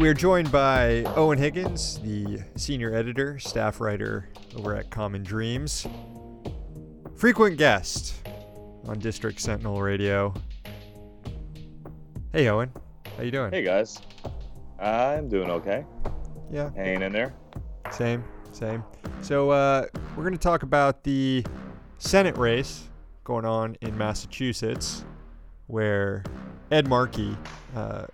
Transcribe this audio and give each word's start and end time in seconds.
right, 0.00 0.04
we 0.04 0.08
are 0.08 0.14
joined 0.14 0.50
by 0.50 1.02
Eoin 1.08 1.38
Higgins, 1.38 2.00
the 2.00 2.40
senior 2.56 2.94
editor, 2.94 3.38
staff 3.38 3.80
writer 3.80 4.28
over 4.56 4.74
at 4.74 4.90
Common 4.90 5.22
Dreams, 5.22 5.86
frequent 7.16 7.58
guest 7.58 8.14
on 8.86 8.98
District 8.98 9.38
Sentinel 9.38 9.80
Radio. 9.82 10.32
Hey, 12.32 12.46
Eoin, 12.46 12.70
how 13.16 13.22
you 13.22 13.30
doing? 13.30 13.52
Hey 13.52 13.62
guys, 13.62 14.00
I'm 14.78 15.28
doing 15.28 15.50
okay. 15.50 15.84
Yeah, 16.50 16.70
Hanging 16.74 17.02
in 17.02 17.12
there. 17.12 17.34
same, 17.92 18.24
same. 18.52 18.82
So 19.20 19.50
uh, 19.50 19.86
we're 20.16 20.22
going 20.22 20.32
to 20.32 20.38
talk 20.38 20.62
about 20.62 21.04
the 21.04 21.44
Senate 21.98 22.38
race 22.38 22.88
going 23.24 23.44
on 23.44 23.76
in 23.82 23.96
Massachusetts, 23.98 25.04
where 25.66 26.24
Ed 26.70 26.88
Markey, 26.88 27.36
uh, 27.76 28.06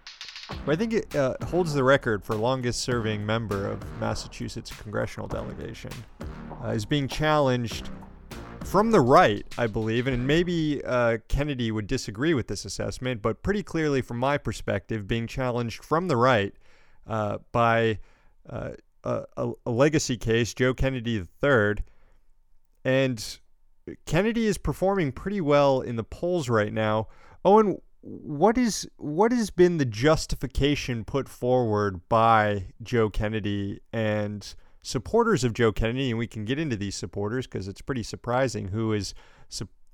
I 0.68 0.76
think 0.76 0.92
it 0.92 1.14
uh, 1.16 1.34
holds 1.46 1.74
the 1.74 1.82
record 1.82 2.24
for 2.24 2.34
longest 2.34 2.80
serving 2.80 3.24
member 3.24 3.66
of 3.66 3.80
Massachusetts 4.00 4.72
congressional 4.72 5.28
delegation, 5.28 5.90
uh, 6.64 6.68
is 6.68 6.84
being 6.84 7.08
challenged 7.08 7.90
from 8.64 8.90
the 8.90 9.00
right, 9.00 9.46
I 9.56 9.66
believe, 9.66 10.06
and 10.06 10.26
maybe 10.26 10.82
uh, 10.84 11.18
Kennedy 11.28 11.70
would 11.70 11.86
disagree 11.86 12.34
with 12.34 12.48
this 12.48 12.64
assessment, 12.64 13.22
but 13.22 13.42
pretty 13.42 13.62
clearly, 13.62 14.02
from 14.02 14.18
my 14.18 14.38
perspective, 14.38 15.06
being 15.06 15.26
challenged 15.26 15.84
from 15.84 16.08
the 16.08 16.16
right 16.16 16.52
uh, 17.06 17.38
by 17.52 17.98
uh, 18.48 18.70
a, 19.04 19.24
a, 19.36 19.52
a 19.66 19.70
legacy 19.70 20.16
case, 20.16 20.52
Joe 20.52 20.74
Kennedy 20.74 21.24
III, 21.42 21.76
and 22.84 23.38
Kennedy 24.04 24.46
is 24.46 24.58
performing 24.58 25.12
pretty 25.12 25.40
well 25.40 25.80
in 25.80 25.96
the 25.96 26.04
polls 26.04 26.48
right 26.48 26.72
now. 26.72 27.08
Eoin, 27.44 27.80
what 28.08 28.56
is 28.56 28.88
what 28.98 29.32
has 29.32 29.50
been 29.50 29.78
the 29.78 29.84
justification 29.84 31.04
put 31.04 31.28
forward 31.28 32.08
by 32.08 32.66
Joe 32.80 33.10
Kennedy 33.10 33.80
and 33.92 34.54
supporters 34.80 35.42
of 35.42 35.52
Joe 35.52 35.72
Kennedy? 35.72 36.10
And 36.10 36.18
we 36.18 36.28
can 36.28 36.44
get 36.44 36.58
into 36.58 36.76
these 36.76 36.94
supporters 36.94 37.48
because 37.48 37.66
it's 37.66 37.80
pretty 37.80 38.04
surprising 38.04 38.68
who 38.68 38.92
is 38.92 39.12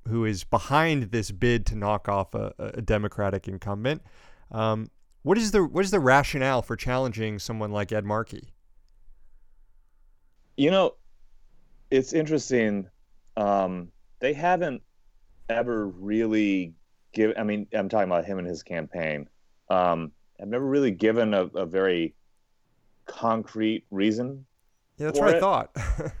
who 0.07 0.25
is 0.25 0.43
behind 0.43 1.11
this 1.11 1.31
bid 1.31 1.65
to 1.65 1.75
knock 1.75 2.07
off 2.07 2.35
a, 2.35 2.53
a 2.59 2.81
Democratic 2.81 3.47
incumbent. 3.47 4.03
Um, 4.51 4.91
what 5.23 5.37
is 5.37 5.51
the 5.51 5.63
what 5.63 5.83
is 5.83 5.89
the 5.89 5.99
rationale 5.99 6.61
for 6.61 6.75
challenging 6.75 7.39
someone 7.39 7.71
like 7.71 7.91
Ed 7.91 8.05
Markey? 8.05 8.49
You 10.55 10.69
know, 10.69 10.95
it's 11.89 12.13
interesting. 12.13 12.89
Um, 13.37 13.91
they 14.19 14.33
haven't 14.33 14.83
ever 15.49 15.87
really 15.87 16.75
given. 17.13 17.37
I 17.37 17.43
mean, 17.43 17.67
I'm 17.73 17.89
talking 17.89 18.09
about 18.09 18.25
him 18.25 18.37
and 18.39 18.47
his 18.47 18.63
campaign. 18.63 19.29
Um, 19.69 20.11
I've 20.41 20.47
never 20.47 20.65
really 20.65 20.91
given 20.91 21.33
a, 21.33 21.43
a 21.45 21.65
very 21.65 22.15
concrete 23.05 23.85
reason. 23.91 24.45
Yeah, 24.97 25.07
that's 25.07 25.19
what 25.19 25.35
I 25.35 25.39
thought. 25.39 25.75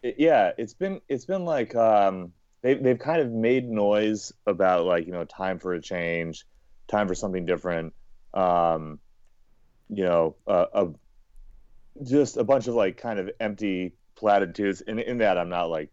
It- 0.00 0.14
yeah, 0.18 0.52
it's 0.56 0.74
been 0.74 1.00
it's 1.08 1.24
been 1.24 1.44
like 1.44 1.74
um, 1.74 2.32
they 2.62 2.74
they've 2.74 3.00
kind 3.00 3.20
of 3.20 3.32
made 3.32 3.68
noise 3.68 4.32
about 4.46 4.84
like 4.84 5.06
you 5.06 5.12
know 5.12 5.24
time 5.24 5.58
for 5.58 5.72
a 5.74 5.82
change, 5.82 6.46
time 6.86 7.08
for 7.08 7.16
something 7.16 7.44
different. 7.44 7.92
Um, 8.32 9.00
you 9.88 10.04
know, 10.04 10.36
uh, 10.46 10.66
a 10.72 10.86
just 12.04 12.36
a 12.36 12.44
bunch 12.44 12.68
of 12.68 12.74
like 12.76 12.96
kind 12.96 13.18
of 13.18 13.28
empty 13.40 13.94
platitudes. 14.14 14.82
And 14.86 15.00
in 15.00 15.18
that, 15.18 15.36
I'm 15.36 15.48
not 15.48 15.64
like 15.68 15.90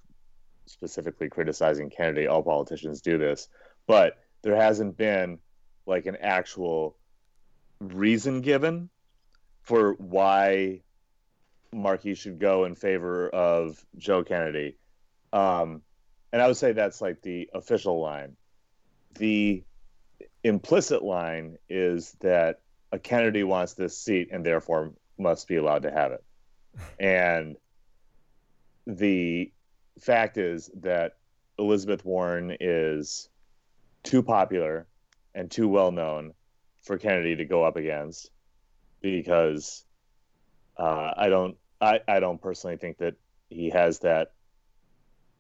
specifically 0.68 1.28
criticizing 1.28 1.90
Kennedy. 1.90 2.28
All 2.28 2.44
politicians 2.44 3.02
do 3.02 3.18
this, 3.18 3.48
but 3.88 4.20
there 4.46 4.56
hasn't 4.56 4.96
been 4.96 5.40
like 5.88 6.06
an 6.06 6.18
actual 6.18 6.96
reason 7.80 8.42
given 8.42 8.92
for 9.64 9.94
why 9.94 10.82
Markey 11.74 12.14
should 12.14 12.38
go 12.38 12.66
in 12.66 12.76
favor 12.76 13.28
of 13.30 13.84
Joe 13.98 14.24
Kennedy. 14.24 14.78
Um, 15.34 15.82
and 16.32 16.44
I 16.44 16.48
would 16.48 16.58
say 16.58 16.74
that's 16.74 17.02
like 17.02 17.24
the 17.24 17.50
official 17.56 18.00
line. 18.00 18.38
The 19.16 19.64
implicit 20.44 21.04
line 21.04 21.58
is 21.68 22.12
that 22.22 22.62
a 22.92 23.00
Kennedy 23.00 23.44
wants 23.44 23.74
this 23.74 23.98
seat 23.98 24.30
and 24.32 24.46
therefore 24.46 24.94
must 25.18 25.48
be 25.48 25.56
allowed 25.56 25.82
to 25.82 25.92
have 25.92 26.12
it. 26.12 26.24
And 27.00 27.56
the 28.86 29.52
fact 30.00 30.38
is 30.38 30.70
that 30.82 31.14
Elizabeth 31.58 32.06
Warren 32.06 32.56
is 32.60 33.28
too 34.06 34.24
popular 34.24 34.88
and 35.34 35.52
too 35.52 35.68
well 35.68 35.92
known 35.92 36.34
for 36.84 36.98
Kennedy 36.98 37.36
to 37.36 37.46
go 37.46 37.64
up 37.64 37.76
against 37.76 38.30
because 39.02 39.84
uh, 40.78 41.12
I 41.18 41.30
don't 41.30 41.58
I, 41.82 42.00
I 42.08 42.20
don't 42.20 42.42
personally 42.42 42.78
think 42.78 43.00
that 43.00 43.16
he 43.50 43.70
has 43.72 44.00
that 44.00 44.32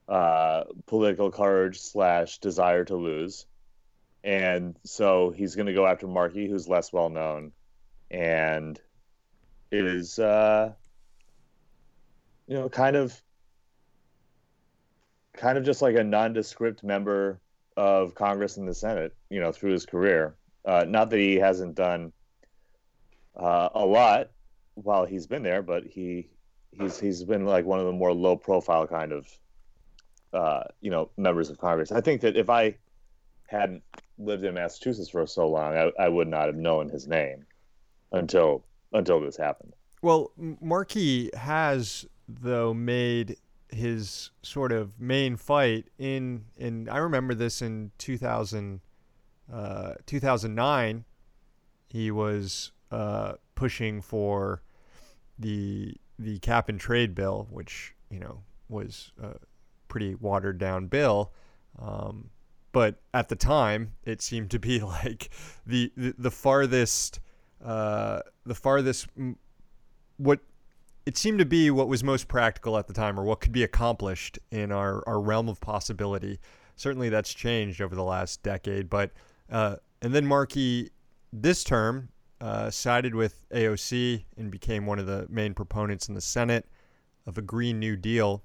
uh, 0.07 0.65
political 0.85 1.31
courage 1.31 1.79
slash 1.79 2.39
desire 2.39 2.83
to 2.85 2.95
lose. 2.95 3.45
And 4.23 4.75
so 4.83 5.29
he's 5.29 5.55
going 5.55 5.67
to 5.67 5.73
go 5.73 5.85
after 5.85 6.07
Markey, 6.07 6.49
who's 6.49 6.67
less 6.67 6.91
well 6.91 7.09
known 7.09 7.51
and 8.09 8.79
is, 9.71 10.19
uh, 10.19 10.73
you 12.47 12.55
know, 12.55 12.69
kind 12.69 12.95
of, 12.95 13.19
kind 15.33 15.57
of 15.57 15.63
just 15.63 15.81
like 15.81 15.95
a 15.95 16.03
nondescript 16.03 16.83
member 16.83 17.39
of 17.77 18.15
Congress 18.15 18.57
and 18.57 18.67
the 18.67 18.73
Senate, 18.73 19.15
you 19.29 19.39
know, 19.39 19.51
through 19.51 19.71
his 19.71 19.85
career. 19.85 20.35
Uh, 20.63 20.85
not 20.87 21.09
that 21.09 21.19
he 21.19 21.35
hasn't 21.35 21.75
done 21.75 22.11
uh, 23.35 23.69
a 23.73 23.85
lot 23.85 24.31
while 24.75 25.05
he's 25.05 25.27
been 25.27 25.43
there, 25.43 25.61
but 25.61 25.85
he 25.85 26.27
he's 26.71 26.99
he's 26.99 27.23
been 27.23 27.45
like 27.45 27.65
one 27.65 27.79
of 27.79 27.85
the 27.85 27.91
more 27.91 28.13
low 28.13 28.35
profile 28.35 28.87
kind 28.87 29.11
of 29.11 29.27
uh, 30.33 30.63
you 30.81 30.91
know 30.91 31.09
members 31.17 31.49
of 31.49 31.57
Congress. 31.57 31.91
I 31.91 32.01
think 32.01 32.21
that 32.21 32.35
if 32.35 32.49
I 32.49 32.77
hadn't 33.47 33.83
lived 34.17 34.43
in 34.43 34.53
Massachusetts 34.53 35.09
for 35.09 35.25
so 35.27 35.47
long, 35.47 35.75
I, 35.75 35.91
I 35.99 36.09
would 36.09 36.27
not 36.27 36.47
have 36.47 36.55
known 36.55 36.89
his 36.89 37.07
name 37.07 37.45
until 38.11 38.65
until 38.93 39.19
this 39.19 39.37
happened. 39.37 39.73
Well, 40.01 40.31
Markey 40.37 41.29
has 41.35 42.05
though 42.27 42.73
made 42.73 43.37
his 43.75 44.31
sort 44.41 44.71
of 44.71 44.99
main 44.99 45.35
fight 45.35 45.87
in 45.97 46.45
in 46.57 46.89
I 46.89 46.97
remember 46.97 47.33
this 47.33 47.61
in 47.61 47.91
2000 47.97 48.81
uh, 49.51 49.93
2009 50.05 51.05
he 51.89 52.11
was 52.11 52.71
uh, 52.91 53.33
pushing 53.55 54.01
for 54.01 54.61
the 55.37 55.95
the 56.17 56.39
cap 56.39 56.69
and 56.69 56.79
trade 56.79 57.13
bill 57.13 57.47
which 57.49 57.93
you 58.09 58.19
know 58.19 58.41
was 58.69 59.11
a 59.21 59.35
pretty 59.87 60.15
watered 60.15 60.57
down 60.57 60.87
bill. 60.87 61.31
Um, 61.79 62.29
but 62.71 62.95
at 63.13 63.29
the 63.29 63.35
time 63.35 63.93
it 64.03 64.21
seemed 64.21 64.51
to 64.51 64.59
be 64.59 64.79
like 64.81 65.29
the 65.65 65.91
the, 65.95 66.15
the 66.17 66.31
farthest 66.31 67.19
uh, 67.63 68.21
the 68.45 68.55
farthest 68.55 69.07
what 70.17 70.39
it 71.05 71.17
seemed 71.17 71.39
to 71.39 71.45
be 71.45 71.69
what 71.69 71.87
was 71.87 72.03
most 72.03 72.27
practical 72.27 72.77
at 72.77 72.87
the 72.87 72.93
time 72.93 73.19
or 73.19 73.23
what 73.23 73.39
could 73.39 73.51
be 73.51 73.63
accomplished 73.63 74.39
in 74.51 74.71
our, 74.71 75.03
our 75.07 75.19
realm 75.19 75.47
of 75.47 75.61
possibility. 75.61 76.39
Certainly 76.75 77.09
that's 77.09 77.33
changed 77.33 77.81
over 77.81 77.95
the 77.95 78.03
last 78.03 78.41
decade. 78.41 78.89
But 78.89 79.11
uh, 79.51 79.77
and 80.01 80.13
then 80.13 80.25
Markey 80.25 80.89
this 81.31 81.63
term 81.63 82.09
uh, 82.41 82.69
sided 82.69 83.13
with 83.13 83.47
AOC 83.49 84.23
and 84.37 84.49
became 84.49 84.85
one 84.85 84.99
of 84.99 85.05
the 85.05 85.27
main 85.29 85.53
proponents 85.53 86.07
in 86.07 86.15
the 86.15 86.21
Senate 86.21 86.65
of 87.25 87.37
a 87.37 87.41
Green 87.41 87.79
New 87.79 87.95
Deal. 87.95 88.43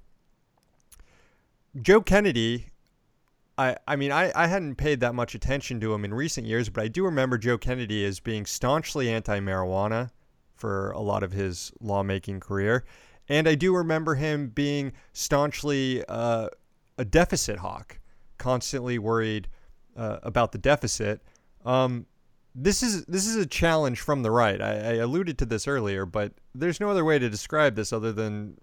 Joe 1.81 2.01
Kennedy, 2.01 2.67
I, 3.57 3.77
I 3.87 3.95
mean, 3.95 4.11
I, 4.11 4.31
I 4.35 4.47
hadn't 4.47 4.75
paid 4.75 4.99
that 4.99 5.15
much 5.15 5.35
attention 5.35 5.79
to 5.81 5.93
him 5.93 6.03
in 6.03 6.13
recent 6.13 6.47
years, 6.47 6.69
but 6.69 6.83
I 6.83 6.87
do 6.87 7.05
remember 7.05 7.37
Joe 7.37 7.57
Kennedy 7.57 8.05
as 8.05 8.19
being 8.19 8.45
staunchly 8.45 9.09
anti 9.09 9.39
marijuana 9.39 10.09
for 10.61 10.91
a 10.91 11.01
lot 11.01 11.23
of 11.23 11.31
his 11.31 11.73
lawmaking 11.81 12.39
career. 12.39 12.85
And 13.27 13.47
I 13.47 13.55
do 13.55 13.75
remember 13.75 14.15
him 14.15 14.49
being 14.49 14.93
staunchly 15.13 16.03
uh, 16.07 16.49
a 16.97 17.05
deficit 17.05 17.57
hawk, 17.57 17.99
constantly 18.37 18.99
worried 18.99 19.47
uh, 19.97 20.19
about 20.21 20.51
the 20.51 20.57
deficit. 20.57 21.21
Um, 21.65 22.05
this 22.53 22.83
is 22.83 23.05
this 23.05 23.25
is 23.25 23.37
a 23.37 23.45
challenge 23.45 24.01
from 24.01 24.23
the 24.23 24.31
right. 24.31 24.61
I, 24.61 24.73
I 24.73 24.93
alluded 24.95 25.37
to 25.39 25.45
this 25.45 25.67
earlier, 25.67 26.05
but 26.05 26.33
there's 26.53 26.79
no 26.79 26.89
other 26.89 27.05
way 27.05 27.17
to 27.17 27.29
describe 27.29 27.75
this 27.75 27.93
other 27.93 28.11
than 28.11 28.57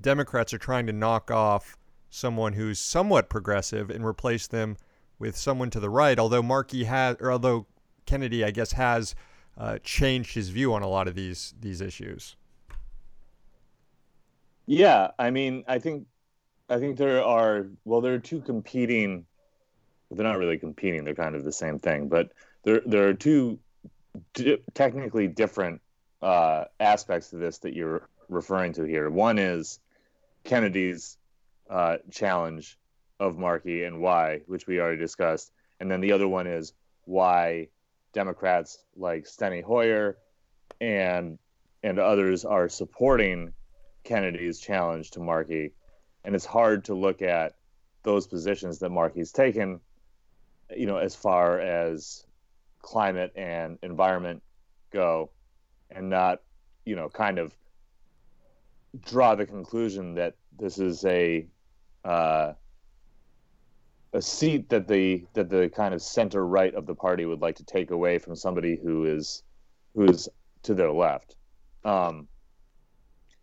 Democrats 0.00 0.54
are 0.54 0.58
trying 0.58 0.86
to 0.86 0.92
knock 0.92 1.30
off 1.30 1.76
someone 2.10 2.52
who's 2.52 2.78
somewhat 2.78 3.28
progressive 3.28 3.90
and 3.90 4.04
replace 4.04 4.46
them 4.46 4.76
with 5.18 5.36
someone 5.36 5.70
to 5.70 5.80
the 5.80 5.90
right. 5.90 6.18
Although 6.18 6.42
Markey 6.42 6.84
has, 6.84 7.16
or 7.20 7.32
although 7.32 7.66
Kennedy, 8.06 8.44
I 8.44 8.52
guess, 8.52 8.72
has 8.72 9.14
uh, 9.56 9.78
changed 9.82 10.34
his 10.34 10.48
view 10.48 10.74
on 10.74 10.82
a 10.82 10.88
lot 10.88 11.08
of 11.08 11.14
these 11.14 11.54
these 11.60 11.80
issues. 11.80 12.36
Yeah, 14.66 15.10
I 15.18 15.30
mean, 15.30 15.64
I 15.68 15.78
think 15.78 16.06
I 16.68 16.78
think 16.78 16.96
there 16.96 17.22
are 17.22 17.66
well, 17.84 18.00
there 18.00 18.14
are 18.14 18.18
two 18.18 18.40
competing. 18.40 19.26
They're 20.10 20.26
not 20.26 20.38
really 20.38 20.58
competing; 20.58 21.04
they're 21.04 21.14
kind 21.14 21.34
of 21.34 21.44
the 21.44 21.52
same 21.52 21.78
thing. 21.78 22.08
But 22.08 22.32
there 22.64 22.80
there 22.86 23.08
are 23.08 23.14
two 23.14 23.58
di- 24.32 24.58
technically 24.72 25.28
different 25.28 25.80
uh, 26.22 26.64
aspects 26.80 27.32
of 27.32 27.40
this 27.40 27.58
that 27.58 27.74
you're 27.74 28.08
referring 28.28 28.72
to 28.74 28.84
here. 28.84 29.10
One 29.10 29.38
is 29.38 29.80
Kennedy's 30.44 31.18
uh, 31.68 31.98
challenge 32.10 32.78
of 33.20 33.38
Markey 33.38 33.84
and 33.84 34.00
why, 34.00 34.40
which 34.46 34.66
we 34.66 34.80
already 34.80 34.98
discussed, 34.98 35.52
and 35.80 35.90
then 35.90 36.00
the 36.00 36.12
other 36.12 36.26
one 36.28 36.46
is 36.46 36.72
why 37.04 37.68
Democrats 38.14 38.78
like 38.96 39.24
Steny 39.24 39.62
Hoyer 39.62 40.16
and 40.80 41.38
and 41.82 41.98
others 41.98 42.46
are 42.46 42.68
supporting 42.68 43.52
Kennedy's 44.04 44.58
challenge 44.58 45.10
to 45.12 45.20
Markey, 45.20 45.72
and 46.24 46.34
it's 46.34 46.46
hard 46.46 46.84
to 46.86 46.94
look 46.94 47.20
at 47.20 47.56
those 48.02 48.26
positions 48.26 48.78
that 48.78 48.90
Markey's 48.90 49.32
taken, 49.32 49.80
you 50.74 50.86
know, 50.86 50.96
as 50.96 51.14
far 51.14 51.60
as 51.60 52.24
climate 52.80 53.32
and 53.36 53.78
environment 53.82 54.42
go, 54.90 55.30
and 55.90 56.08
not, 56.08 56.40
you 56.86 56.96
know, 56.96 57.08
kind 57.10 57.38
of 57.38 57.54
draw 59.00 59.34
the 59.34 59.44
conclusion 59.44 60.14
that 60.14 60.36
this 60.58 60.78
is 60.78 61.04
a 61.04 61.46
uh, 62.04 62.52
a 64.14 64.22
seat 64.22 64.68
that 64.68 64.86
the 64.86 65.26
that 65.34 65.50
the 65.50 65.68
kind 65.68 65.92
of 65.92 66.00
center 66.00 66.46
right 66.46 66.74
of 66.74 66.86
the 66.86 66.94
party 66.94 67.26
would 67.26 67.42
like 67.42 67.56
to 67.56 67.64
take 67.64 67.90
away 67.90 68.18
from 68.18 68.36
somebody 68.36 68.78
who 68.80 69.04
is 69.04 69.42
who 69.94 70.04
is 70.04 70.28
to 70.62 70.72
their 70.72 70.92
left. 70.92 71.36
Um, 71.84 72.28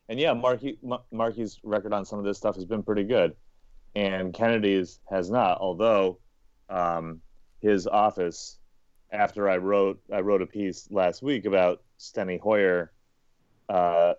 and 0.07 0.19
yeah, 0.19 0.33
Markey 0.33 0.79
Markey's 1.12 1.59
record 1.63 1.94
on 1.94 2.06
some 2.06 2.19
of 2.19 2.25
this 2.25 2.38
stuff 2.38 2.56
has 2.56 2.65
been 2.65 2.83
pretty 2.83 3.03
good, 3.03 3.35
and 3.95 4.33
Kennedy's 4.33 5.00
has 5.09 5.29
not. 5.29 5.57
Although 5.59 6.19
um, 6.69 7.19
his 7.59 7.85
office, 7.85 8.57
after 9.12 9.50
I 9.50 9.57
wrote 9.57 10.01
I 10.12 10.21
wrote 10.21 10.41
a 10.41 10.47
piece 10.47 10.88
last 10.89 11.21
week 11.21 11.45
about 11.45 11.83
Steny 12.00 12.39
Hoyer 12.39 12.94
uh, 13.68 14.13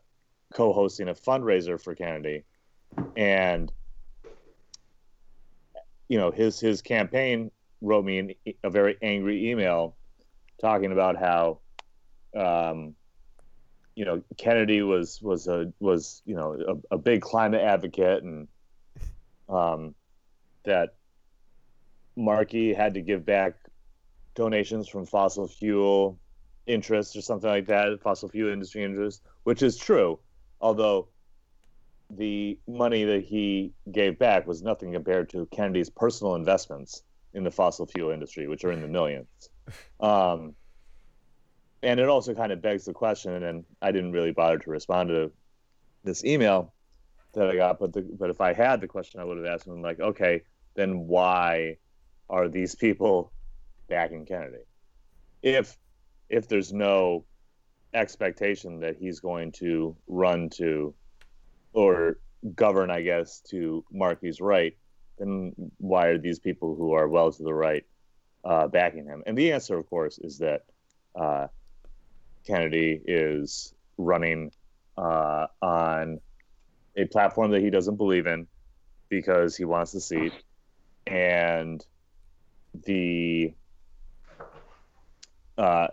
co-hosting 0.52 1.08
a 1.08 1.14
fundraiser 1.14 1.82
for 1.82 1.94
Kennedy, 1.94 2.44
and 3.16 3.72
you 6.12 6.18
know 6.18 6.30
his 6.30 6.60
his 6.60 6.82
campaign 6.82 7.50
wrote 7.80 8.04
me 8.04 8.18
an, 8.18 8.34
a 8.62 8.68
very 8.68 8.98
angry 9.00 9.50
email 9.50 9.96
talking 10.60 10.92
about 10.92 11.16
how 11.16 11.60
um, 12.36 12.94
you 13.94 14.04
know 14.04 14.22
Kennedy 14.36 14.82
was 14.82 15.22
was 15.22 15.48
a 15.48 15.72
was 15.80 16.20
you 16.26 16.36
know 16.36 16.82
a, 16.90 16.96
a 16.96 16.98
big 16.98 17.22
climate 17.22 17.62
advocate 17.62 18.22
and 18.24 18.46
um, 19.48 19.94
that 20.64 20.96
Markey 22.14 22.74
had 22.74 22.92
to 22.92 23.00
give 23.00 23.24
back 23.24 23.54
donations 24.34 24.88
from 24.88 25.06
fossil 25.06 25.48
fuel 25.48 26.18
interests 26.66 27.16
or 27.16 27.22
something 27.22 27.48
like 27.48 27.68
that, 27.68 28.02
fossil 28.02 28.28
fuel 28.28 28.52
industry 28.52 28.84
interests, 28.84 29.22
which 29.44 29.62
is 29.62 29.78
true. 29.78 30.18
Although 30.60 31.08
the 32.16 32.58
money 32.68 33.04
that 33.04 33.24
he 33.24 33.72
gave 33.90 34.18
back 34.18 34.46
was 34.46 34.62
nothing 34.62 34.92
compared 34.92 35.30
to 35.30 35.46
Kennedy's 35.46 35.90
personal 35.90 36.34
investments 36.34 37.02
in 37.34 37.44
the 37.44 37.50
fossil 37.50 37.86
fuel 37.86 38.10
industry, 38.10 38.46
which 38.46 38.64
are 38.64 38.72
in 38.72 38.82
the 38.82 38.88
millions. 38.88 39.28
Um, 40.00 40.54
and 41.84 42.00
it 42.00 42.08
also 42.08 42.34
kind 42.34 42.50
of 42.50 42.60
begs 42.60 42.84
the 42.84 42.92
question, 42.92 43.44
and 43.44 43.64
I 43.80 43.92
didn't 43.92 44.10
really 44.10 44.32
bother 44.32 44.58
to 44.58 44.70
respond 44.70 45.08
to 45.10 45.30
this 46.02 46.24
email 46.24 46.74
that 47.34 47.48
I 47.48 47.56
got, 47.56 47.78
but 47.78 47.92
the, 47.92 48.02
but 48.02 48.28
if 48.28 48.40
I 48.40 48.52
had 48.52 48.80
the 48.80 48.88
question, 48.88 49.20
I 49.20 49.24
would 49.24 49.36
have 49.36 49.46
asked 49.46 49.66
him 49.66 49.80
like, 49.82 50.00
okay, 50.00 50.42
then 50.74 51.06
why 51.06 51.76
are 52.28 52.48
these 52.48 52.74
people 52.74 53.32
backing 53.88 54.26
Kennedy? 54.26 54.64
If 55.42 55.76
if 56.28 56.48
there's 56.48 56.72
no 56.72 57.24
expectation 57.94 58.80
that 58.80 58.96
he's 58.96 59.20
going 59.20 59.52
to 59.52 59.96
run 60.06 60.50
to 60.50 60.94
or 61.72 62.18
govern, 62.54 62.90
I 62.90 63.02
guess, 63.02 63.40
to 63.50 63.84
Markey's 63.92 64.40
right, 64.40 64.76
then 65.18 65.54
why 65.78 66.08
are 66.08 66.18
these 66.18 66.38
people 66.38 66.74
who 66.74 66.92
are 66.92 67.08
well 67.08 67.32
to 67.32 67.42
the 67.42 67.54
right 67.54 67.84
uh, 68.44 68.68
backing 68.68 69.04
him? 69.06 69.22
And 69.26 69.36
the 69.36 69.52
answer, 69.52 69.78
of 69.78 69.88
course, 69.88 70.18
is 70.18 70.38
that 70.38 70.64
uh, 71.14 71.48
Kennedy 72.46 73.00
is 73.04 73.74
running 73.98 74.52
uh, 74.96 75.46
on 75.60 76.20
a 76.96 77.04
platform 77.06 77.50
that 77.52 77.62
he 77.62 77.70
doesn't 77.70 77.96
believe 77.96 78.26
in 78.26 78.46
because 79.08 79.56
he 79.56 79.64
wants 79.64 79.92
the 79.92 80.00
seat, 80.00 80.32
and 81.06 81.84
the 82.86 83.54
uh, 85.58 85.88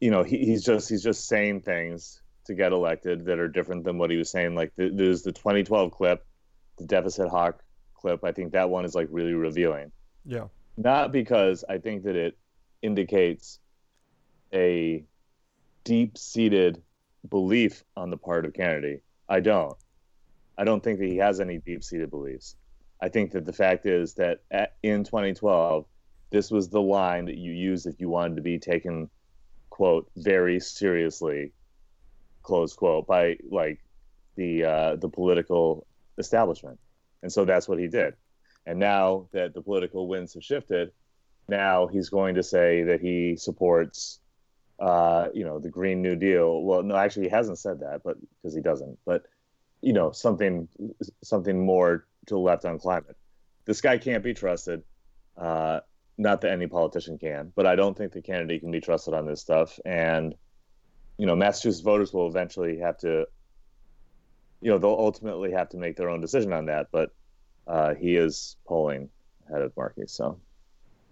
you 0.00 0.10
know 0.10 0.22
he, 0.22 0.38
he's 0.38 0.64
just 0.64 0.88
he's 0.88 1.02
just 1.02 1.28
saying 1.28 1.60
things 1.60 2.22
to 2.50 2.56
get 2.56 2.72
elected 2.72 3.24
that 3.24 3.38
are 3.38 3.48
different 3.48 3.84
than 3.84 3.98
what 3.98 4.10
he 4.10 4.16
was 4.16 4.30
saying. 4.30 4.54
Like 4.54 4.72
the, 4.76 4.90
there's 4.90 5.22
the 5.22 5.32
2012 5.32 5.90
clip, 5.90 6.24
the 6.76 6.86
deficit 6.86 7.28
hawk 7.28 7.62
clip. 7.94 8.24
I 8.24 8.32
think 8.32 8.52
that 8.52 8.68
one 8.68 8.84
is 8.84 8.94
like 8.94 9.08
really 9.10 9.34
revealing. 9.34 9.92
Yeah. 10.24 10.48
Not 10.76 11.12
because 11.12 11.64
I 11.68 11.78
think 11.78 12.04
that 12.04 12.16
it 12.16 12.36
indicates 12.82 13.58
a 14.52 15.04
deep 15.84 16.18
seated 16.18 16.82
belief 17.28 17.84
on 17.96 18.10
the 18.10 18.16
part 18.16 18.44
of 18.44 18.52
Kennedy. 18.52 19.00
I 19.28 19.40
don't. 19.40 19.76
I 20.58 20.64
don't 20.64 20.82
think 20.82 20.98
that 20.98 21.08
he 21.08 21.16
has 21.18 21.40
any 21.40 21.58
deep 21.58 21.84
seated 21.84 22.10
beliefs. 22.10 22.56
I 23.00 23.08
think 23.08 23.32
that 23.32 23.46
the 23.46 23.52
fact 23.52 23.86
is 23.86 24.14
that 24.14 24.40
at, 24.50 24.74
in 24.82 25.04
2012, 25.04 25.86
this 26.30 26.50
was 26.50 26.68
the 26.68 26.82
line 26.82 27.24
that 27.26 27.36
you 27.36 27.52
used 27.52 27.86
if 27.86 28.00
you 28.00 28.08
wanted 28.08 28.36
to 28.36 28.42
be 28.42 28.58
taken, 28.58 29.08
quote, 29.70 30.10
very 30.16 30.60
seriously, 30.60 31.52
close 32.42 32.74
quote, 32.74 33.06
by 33.06 33.36
like 33.50 33.80
the 34.36 34.64
uh, 34.64 34.96
the 34.96 35.08
political 35.08 35.86
establishment, 36.18 36.78
and 37.22 37.32
so 37.32 37.44
that's 37.44 37.68
what 37.68 37.78
he 37.78 37.86
did. 37.86 38.14
And 38.66 38.78
now 38.78 39.28
that 39.32 39.54
the 39.54 39.62
political 39.62 40.06
winds 40.06 40.34
have 40.34 40.44
shifted, 40.44 40.92
now 41.48 41.86
he's 41.86 42.10
going 42.10 42.34
to 42.34 42.42
say 42.42 42.82
that 42.84 43.00
he 43.00 43.36
supports 43.36 44.20
uh, 44.80 45.28
you 45.34 45.44
know, 45.44 45.58
the 45.58 45.68
Green 45.68 46.00
New 46.00 46.16
Deal. 46.16 46.62
Well, 46.62 46.82
no, 46.82 46.96
actually, 46.96 47.24
he 47.24 47.30
hasn't 47.30 47.58
said 47.58 47.80
that, 47.80 48.00
but 48.02 48.16
because 48.40 48.54
he 48.54 48.62
doesn't. 48.62 48.98
But 49.04 49.24
you 49.82 49.92
know, 49.92 50.10
something 50.10 50.68
something 51.22 51.64
more 51.64 52.06
to 52.26 52.34
the 52.34 52.38
left 52.38 52.64
on 52.64 52.78
climate. 52.78 53.16
This 53.66 53.80
guy 53.80 53.98
can't 53.98 54.24
be 54.24 54.34
trusted. 54.34 54.82
Uh, 55.36 55.80
not 56.16 56.40
that 56.40 56.52
any 56.52 56.66
politician 56.66 57.18
can, 57.18 57.52
but 57.54 57.66
I 57.66 57.76
don't 57.76 57.96
think 57.96 58.12
the 58.12 58.22
candidate 58.22 58.62
can 58.62 58.70
be 58.70 58.80
trusted 58.80 59.14
on 59.14 59.26
this 59.26 59.40
stuff. 59.40 59.78
And 59.84 60.34
you 61.20 61.26
know, 61.26 61.36
Massachusetts 61.36 61.82
voters 61.82 62.14
will 62.14 62.26
eventually 62.26 62.78
have 62.78 62.96
to, 63.00 63.26
you 64.62 64.70
know, 64.70 64.78
they'll 64.78 64.90
ultimately 64.90 65.52
have 65.52 65.68
to 65.68 65.76
make 65.76 65.94
their 65.96 66.08
own 66.08 66.22
decision 66.22 66.54
on 66.54 66.64
that. 66.66 66.86
But 66.90 67.10
uh, 67.66 67.94
he 67.94 68.16
is 68.16 68.56
polling 68.66 69.10
ahead 69.46 69.60
of 69.60 69.76
Markey, 69.76 70.04
so 70.06 70.40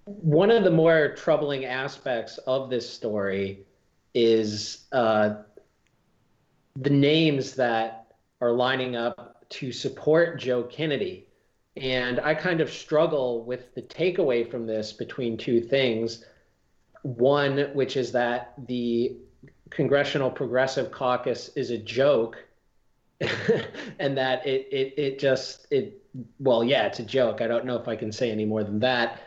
one 0.07 0.51
of 0.51 0.65
the 0.65 0.71
more 0.71 1.15
troubling 1.15 1.67
aspects 1.67 2.39
of 2.39 2.71
this 2.71 2.89
story 2.89 3.67
is 4.15 4.87
uh, 4.93 5.35
the 6.77 6.89
names 6.89 7.55
that 7.57 8.15
are 8.41 8.53
lining 8.53 8.97
up 8.97 9.45
to 9.51 9.71
support 9.71 10.41
Joe 10.41 10.63
Kennedy. 10.63 11.29
And 11.77 12.19
I 12.21 12.35
kind 12.35 12.63
of 12.63 12.73
struggle 12.73 13.45
with 13.45 13.75
the 13.75 13.83
takeaway 13.83 14.51
from 14.51 14.67
this 14.67 14.91
between 14.91 15.37
two 15.37 15.61
things. 15.61 16.25
One, 17.03 17.71
which 17.75 17.99
is 17.99 18.11
that 18.13 18.55
the 18.67 19.19
Congressional 19.71 20.31
Progressive 20.31 20.91
Caucus 20.91 21.51
is 21.57 21.71
a 21.71 21.79
joke, 21.79 22.45
and 23.99 24.17
that 24.17 24.47
it, 24.47 24.69
it, 24.71 24.95
it 24.97 25.19
just, 25.19 25.67
it, 25.71 26.03
well, 26.39 26.63
yeah, 26.65 26.87
it's 26.87 26.99
a 26.99 27.05
joke. 27.05 27.41
I 27.41 27.47
don't 27.47 27.65
know 27.65 27.77
if 27.77 27.89
I 27.89 27.97
can 27.97 28.13
say 28.13 28.31
any 28.31 28.45
more 28.45 28.65
than 28.65 28.81
that 28.81 29.21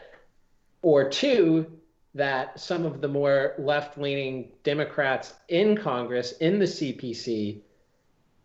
or 0.82 1.10
two, 1.10 1.66
that 2.14 2.60
some 2.60 2.86
of 2.86 3.02
the 3.02 3.08
more 3.08 3.54
left 3.58 3.98
leaning 3.98 4.50
Democrats 4.64 5.34
in 5.48 5.78
Congress, 5.78 6.34
in 6.34 6.60
the 6.60 6.66
CPC, 6.66 7.62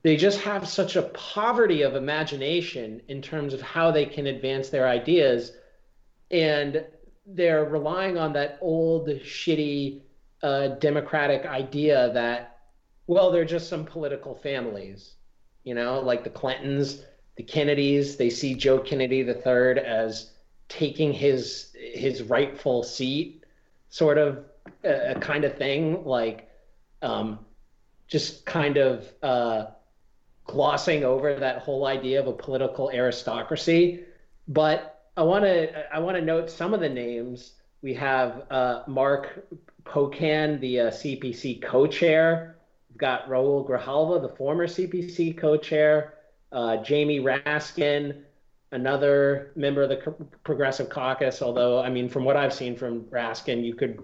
they 0.02 0.16
just 0.16 0.40
have 0.40 0.68
such 0.68 0.94
a 0.94 1.02
poverty 1.02 1.82
of 1.82 1.96
imagination 1.96 3.02
in 3.08 3.20
terms 3.20 3.52
of 3.52 3.60
how 3.60 3.90
they 3.90 4.06
can 4.06 4.26
advance 4.28 4.68
their 4.68 4.86
ideas. 4.86 5.52
And 6.30 6.84
they're 7.26 7.64
relying 7.64 8.16
on 8.16 8.32
that 8.34 8.58
old, 8.60 9.08
shitty 9.08 10.02
uh, 10.46 10.68
Democratic 10.78 11.44
idea 11.44 12.12
that, 12.12 12.58
well, 13.08 13.32
they're 13.32 13.44
just 13.44 13.68
some 13.68 13.84
political 13.84 14.36
families, 14.36 15.14
you 15.64 15.74
know, 15.74 15.98
like 16.00 16.22
the 16.22 16.30
Clintons, 16.30 17.02
the 17.36 17.42
Kennedys. 17.42 18.16
They 18.16 18.30
see 18.30 18.54
Joe 18.54 18.78
Kennedy 18.78 19.22
III 19.22 19.80
as 19.84 20.30
taking 20.68 21.12
his 21.12 21.72
his 21.74 22.22
rightful 22.22 22.84
seat, 22.84 23.44
sort 23.88 24.18
of 24.18 24.44
a, 24.84 25.16
a 25.16 25.20
kind 25.20 25.44
of 25.44 25.56
thing, 25.56 26.04
like 26.04 26.48
um, 27.02 27.40
just 28.06 28.46
kind 28.46 28.76
of 28.76 29.04
uh, 29.24 29.66
glossing 30.44 31.02
over 31.02 31.34
that 31.34 31.58
whole 31.58 31.86
idea 31.86 32.20
of 32.20 32.28
a 32.28 32.32
political 32.32 32.88
aristocracy. 32.90 34.04
But 34.46 35.10
I 35.16 35.24
want 35.24 35.44
to 35.44 35.92
I 35.92 35.98
want 35.98 36.16
to 36.16 36.22
note 36.22 36.50
some 36.50 36.72
of 36.72 36.78
the 36.78 36.88
names. 36.88 37.54
We 37.86 37.94
have 37.94 38.42
uh, 38.50 38.82
Mark 38.88 39.46
Pocan, 39.84 40.58
the 40.58 40.80
uh, 40.80 40.90
CPC 40.90 41.62
co-chair, 41.62 42.56
We've 42.90 42.98
got 42.98 43.28
Raul 43.28 43.64
Grijalva, 43.64 44.20
the 44.20 44.28
former 44.28 44.66
CPC 44.66 45.38
co-chair, 45.38 46.14
uh, 46.50 46.78
Jamie 46.78 47.20
Raskin, 47.20 48.22
another 48.72 49.52
member 49.54 49.82
of 49.82 49.90
the 49.90 49.98
Progressive 50.42 50.88
Caucus. 50.88 51.40
Although, 51.40 51.80
I 51.80 51.88
mean, 51.88 52.08
from 52.08 52.24
what 52.24 52.36
I've 52.36 52.52
seen 52.52 52.74
from 52.74 53.02
Raskin, 53.02 53.64
you 53.64 53.76
could 53.76 54.02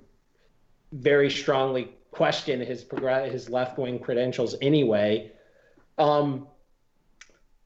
very 0.92 1.28
strongly 1.28 1.90
question 2.12 2.60
his 2.60 2.86
his 3.32 3.50
left 3.50 3.78
wing 3.78 3.98
credentials 3.98 4.54
anyway. 4.62 5.32
Um, 5.98 6.46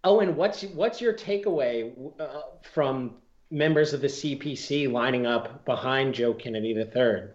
Eoin, 0.02 0.32
what's 0.32 0.62
what's 0.62 0.98
your 0.98 1.12
takeaway 1.12 1.92
uh, 2.18 2.40
from 2.72 3.16
members 3.50 3.92
of 3.92 4.00
the 4.00 4.08
CPC 4.08 4.90
lining 4.90 5.26
up 5.26 5.64
behind 5.64 6.14
Joe 6.14 6.34
Kennedy 6.34 6.70
III? 6.70 7.28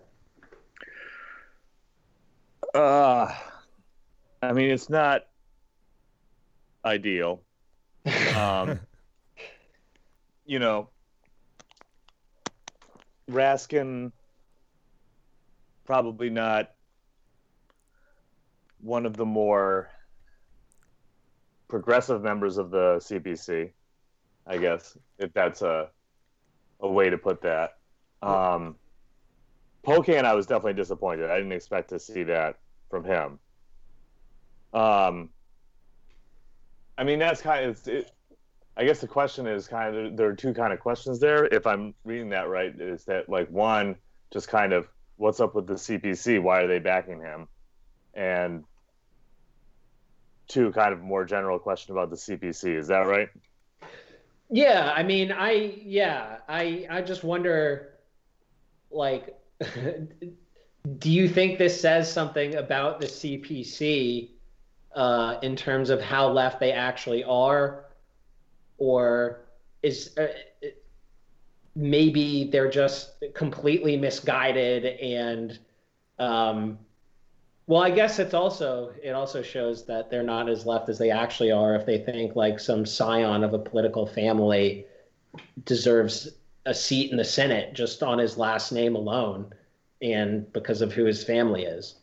Uh, 2.74 3.34
I 4.42 4.54
mean, 4.54 4.70
it's 4.70 4.90
not 4.90 5.24
ideal. 6.84 7.42
Um, 8.36 8.80
you 10.46 10.58
know, 10.58 10.90
Raskin 13.30 14.12
probably 15.86 16.30
not 16.30 16.72
one 18.80 19.06
of 19.06 19.16
the 19.16 19.26
more 19.26 19.90
progressive 21.68 22.22
members 22.22 22.58
of 22.58 22.72
the 22.72 22.98
CPC, 22.98 23.72
I 24.48 24.58
guess, 24.58 24.98
if 25.20 25.32
that's 25.34 25.62
a 25.62 25.90
a 26.82 26.90
way 26.90 27.10
to 27.10 27.18
put 27.18 27.42
that. 27.42 27.78
Um, 28.22 28.76
Pocan, 29.84 30.26
I 30.26 30.34
was 30.34 30.46
definitely 30.46 30.74
disappointed. 30.74 31.30
I 31.30 31.38
didn't 31.38 31.52
expect 31.54 31.90
to 31.90 32.00
see 32.00 32.24
that 32.24 32.60
from 32.90 33.04
him. 33.04 33.40
Um, 34.74 35.30
I 36.98 37.04
mean, 37.04 37.20
that's 37.20 37.42
kind 37.42 37.66
of. 37.66 37.88
It, 37.88 38.12
I 38.78 38.86
guess 38.86 39.02
the 39.02 39.08
question 39.08 39.48
is 39.48 39.68
kind 39.68 39.96
of 39.96 40.18
there 40.18 40.28
are 40.28 40.36
two 40.36 40.54
kind 40.54 40.72
of 40.72 40.80
questions 40.80 41.20
there. 41.20 41.46
If 41.46 41.68
I'm 41.68 41.94
reading 42.06 42.30
that 42.30 42.48
right, 42.48 42.74
is 42.80 43.04
that 43.06 43.28
like 43.28 43.50
one, 43.50 43.96
just 44.32 44.48
kind 44.48 44.72
of 44.72 44.88
what's 45.18 45.40
up 45.40 45.56
with 45.56 45.68
the 45.68 45.74
CPC? 45.74 46.42
Why 46.42 46.62
are 46.62 46.68
they 46.68 46.80
backing 46.80 47.20
him? 47.20 47.48
And 48.14 48.64
two, 50.48 50.72
kind 50.72 50.94
of 50.94 51.02
more 51.02 51.26
general 51.26 51.60
question 51.60 51.92
about 51.92 52.10
the 52.10 52.16
CPC. 52.16 52.78
Is 52.78 52.88
that 52.88 53.08
right? 53.08 53.30
Yeah, 54.52 54.92
I 54.94 55.04
mean, 55.04 55.32
I 55.32 55.52
yeah, 55.82 56.40
I 56.48 56.86
I 56.90 57.02
just 57.02 57.24
wonder, 57.24 57.94
like, 58.92 59.40
do 61.00 61.10
you 61.10 61.30
think 61.30 61.58
this 61.58 61.80
says 61.80 62.12
something 62.12 62.56
about 62.56 63.00
the 63.00 63.08
CPC 63.08 64.32
uh, 64.94 65.38
in 65.42 65.56
terms 65.56 65.90
of 65.90 66.02
how 66.02 66.30
left 66.30 66.60
they 66.60 66.74
actually 66.74 67.24
are, 67.24 67.86
or 68.78 69.46
is 69.84 70.18
uh, 70.18 70.28
maybe 71.74 72.50
they're 72.52 72.70
just 72.70 73.24
completely 73.34 73.96
misguided 73.96 74.86
and 74.86 75.60
um, 76.20 76.78
well, 77.68 77.82
I 77.82 77.92
guess 77.92 78.20
it's 78.20 78.34
also 78.34 78.94
it 79.04 79.12
also 79.12 79.42
shows 79.42 79.86
that 79.86 80.10
they're 80.10 80.24
not 80.24 80.50
as 80.50 80.66
left 80.66 80.90
as 80.90 80.98
they 80.98 81.12
actually 81.12 81.52
are 81.52 81.76
if 81.76 81.86
they 81.86 82.00
think 82.00 82.36
like 82.36 82.60
some 82.60 82.86
scion 82.86 83.44
of 83.44 83.54
a 83.54 83.60
political 83.60 84.06
family 84.06 84.86
deserves 85.66 86.30
a 86.66 86.74
seat 86.74 87.12
in 87.12 87.18
the 87.18 87.24
Senate 87.24 87.74
just 87.74 88.04
on 88.04 88.20
his 88.20 88.38
last 88.38 88.72
name 88.72 88.96
alone 88.96 89.54
and 90.02 90.52
because 90.54 90.82
of 90.82 90.92
who 90.92 91.06
his 91.06 91.24
family 91.24 91.64
is. 91.64 91.96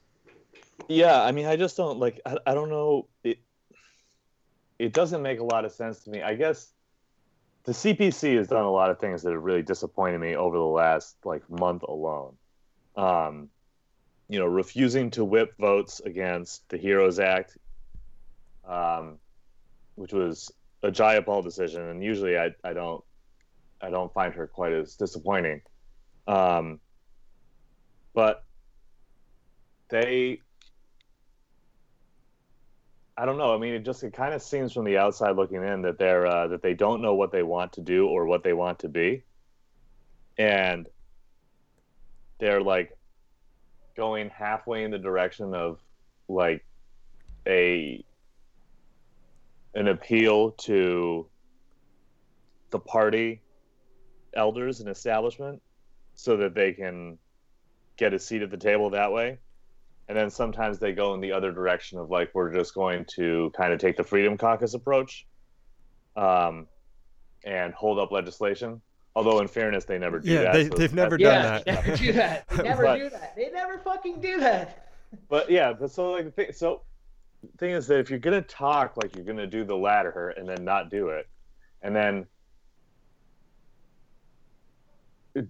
Yeah, 0.89 1.23
I 1.23 1.33
mean, 1.33 1.47
I 1.47 1.57
just 1.57 1.77
don't 1.77 1.99
like. 1.99 2.21
I, 2.25 2.39
I 2.47 2.55
don't 2.55 2.71
know. 2.71 3.09
It 3.25 3.39
it 4.79 4.93
doesn't 4.93 5.23
make 5.23 5.41
a 5.41 5.45
lot 5.45 5.65
of 5.65 5.73
sense 5.73 6.05
to 6.05 6.11
me. 6.11 6.23
I 6.23 6.35
guess 6.35 6.73
the 7.65 7.73
CPC 7.73 8.37
has 8.37 8.49
done 8.49 8.65
a 8.65 8.71
lot 8.71 8.91
of 8.91 8.99
things 8.99 9.23
that 9.23 9.33
have 9.33 9.43
really 9.43 9.63
disappointed 9.63 10.19
me 10.19 10.37
over 10.37 10.57
the 10.57 10.63
last 10.63 11.17
like 11.25 11.49
month 11.51 11.83
alone. 11.83 12.37
Um, 12.97 13.51
you 14.29 14.39
know, 14.39 14.47
refusing 14.47 15.11
to 15.13 15.25
whip 15.25 15.55
votes 15.59 16.01
against 16.05 16.69
the 16.69 16.77
HEROES 16.77 17.19
Act, 17.19 17.57
um, 18.67 19.19
which 19.95 20.13
was 20.13 20.53
a 20.83 20.91
Jayapal 20.91 21.43
decision, 21.43 21.83
and 21.89 22.03
usually 22.03 22.39
I, 22.39 22.51
I 22.63 22.73
don't 22.73 23.03
I 23.81 23.91
don't 23.91 24.13
find 24.13 24.35
her 24.35 24.47
quite 24.47 24.73
as 24.73 24.97
disappointing. 24.97 25.63
Um, 26.27 26.81
but 28.13 28.45
they 29.89 30.41
I 33.17 33.25
don't 33.25 33.39
know. 33.39 33.55
I 33.55 33.59
mean, 33.59 33.75
it 33.75 33.85
just 33.85 34.05
it 34.05 34.13
kind 34.13 34.35
of 34.35 34.43
seems 34.43 34.73
from 34.73 34.85
the 34.85 34.99
outside 34.99 35.37
looking 35.37 35.65
in 35.65 35.83
that 35.83 35.99
they're 35.99 36.27
uh, 36.27 36.49
that 36.49 36.63
they 36.63 36.75
don't 36.75 37.01
know 37.01 37.15
what 37.15 37.33
they 37.33 37.43
want 37.43 37.73
to 37.73 37.81
do 37.81 38.07
or 38.07 38.27
what 38.27 38.45
they 38.45 38.53
want 38.53 38.81
to 38.81 38.89
be, 38.89 39.25
and 40.37 40.87
they're 42.39 42.61
like 42.61 42.98
going 43.99 44.31
halfway 44.31 44.85
in 44.85 44.93
the 44.93 44.99
direction 44.99 45.53
of 45.55 45.81
like 46.29 46.65
a 47.49 48.03
an 49.75 49.89
appeal 49.89 50.53
to 50.53 51.27
the 52.71 52.79
party 52.79 53.43
elders 54.35 54.79
and 54.81 54.89
establishment 54.89 55.61
so 56.15 56.37
that 56.37 56.55
they 56.55 56.73
can 56.73 57.19
get 57.97 58.15
a 58.15 58.19
seat 58.19 58.41
at 58.43 58.51
the 58.51 58.57
table 58.57 58.91
that 58.91 59.13
way. 59.13 59.37
And 60.09 60.17
then 60.17 60.31
sometimes 60.31 60.79
they 60.79 60.93
go 60.93 61.13
in 61.15 61.21
the 61.21 61.33
other 61.33 61.51
direction 61.51 61.99
of 61.99 62.09
like 62.09 62.31
we're 62.35 62.55
just 62.55 62.75
going 62.75 63.05
to 63.17 63.51
kind 63.57 63.73
of 63.73 63.81
take 63.81 63.97
the 63.97 64.05
freedom 64.05 64.39
caucus 64.39 64.75
approach 64.75 65.27
um, 66.17 66.69
and 67.45 67.75
hold 67.75 67.99
up 67.99 68.13
legislation 68.13 68.81
Although 69.19 69.41
in 69.41 69.49
fairness, 69.49 69.85
they 69.85 69.99
never 69.99 70.21
do 70.21 70.31
yeah, 70.31 70.43
that. 70.43 70.53
they, 70.53 70.69
so 70.69 70.75
they've 70.77 70.95
never 70.95 71.17
yeah, 71.19 71.43
done 71.43 71.63
that. 71.67 71.67
never 71.67 71.97
do 71.97 72.13
that. 72.13 72.49
They 72.49 72.63
never 72.63 72.83
But- 72.85 72.99
do 72.99 73.11
that. 73.11 73.35
They 73.35 73.51
never 73.51 73.79
fucking 73.79 74.21
do 74.21 74.39
that. 74.39 74.85
But 75.29 75.51
yeah, 75.51 75.73
but 75.73 75.91
so 75.91 76.11
like 76.13 76.27
the 76.27 76.31
thing, 76.31 76.53
so 76.53 76.83
the 77.43 77.49
thing 77.57 77.71
is 77.71 77.87
that 77.87 77.99
if 77.99 78.11
you're 78.11 78.19
gonna 78.19 78.43
talk 78.43 78.97
like 78.99 79.17
you're 79.17 79.25
gonna 79.25 79.47
do 79.47 79.65
the 79.65 79.75
latter 79.75 80.29
and 80.37 80.47
then 80.47 80.65
not 80.65 80.91
do 80.91 81.09
it, 81.09 81.27
and 81.81 81.97
then 81.97 82.27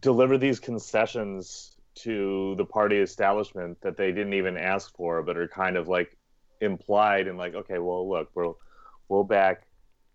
deliver 0.01 0.39
these 0.39 0.61
concessions 0.61 1.77
to 1.97 2.55
the 2.57 2.65
party 2.65 2.99
establishment 2.99 3.81
that 3.81 3.97
they 3.97 4.13
didn't 4.13 4.35
even 4.35 4.57
ask 4.57 4.95
for, 4.97 5.23
but 5.25 5.37
are 5.37 5.49
kind 5.49 5.77
of 5.77 5.89
like 5.89 6.17
implied 6.61 7.27
and 7.27 7.37
like, 7.37 7.55
okay, 7.57 7.79
well, 7.81 8.09
look, 8.09 8.31
we'll 8.35 8.57
we'll 9.09 9.25
back 9.25 9.65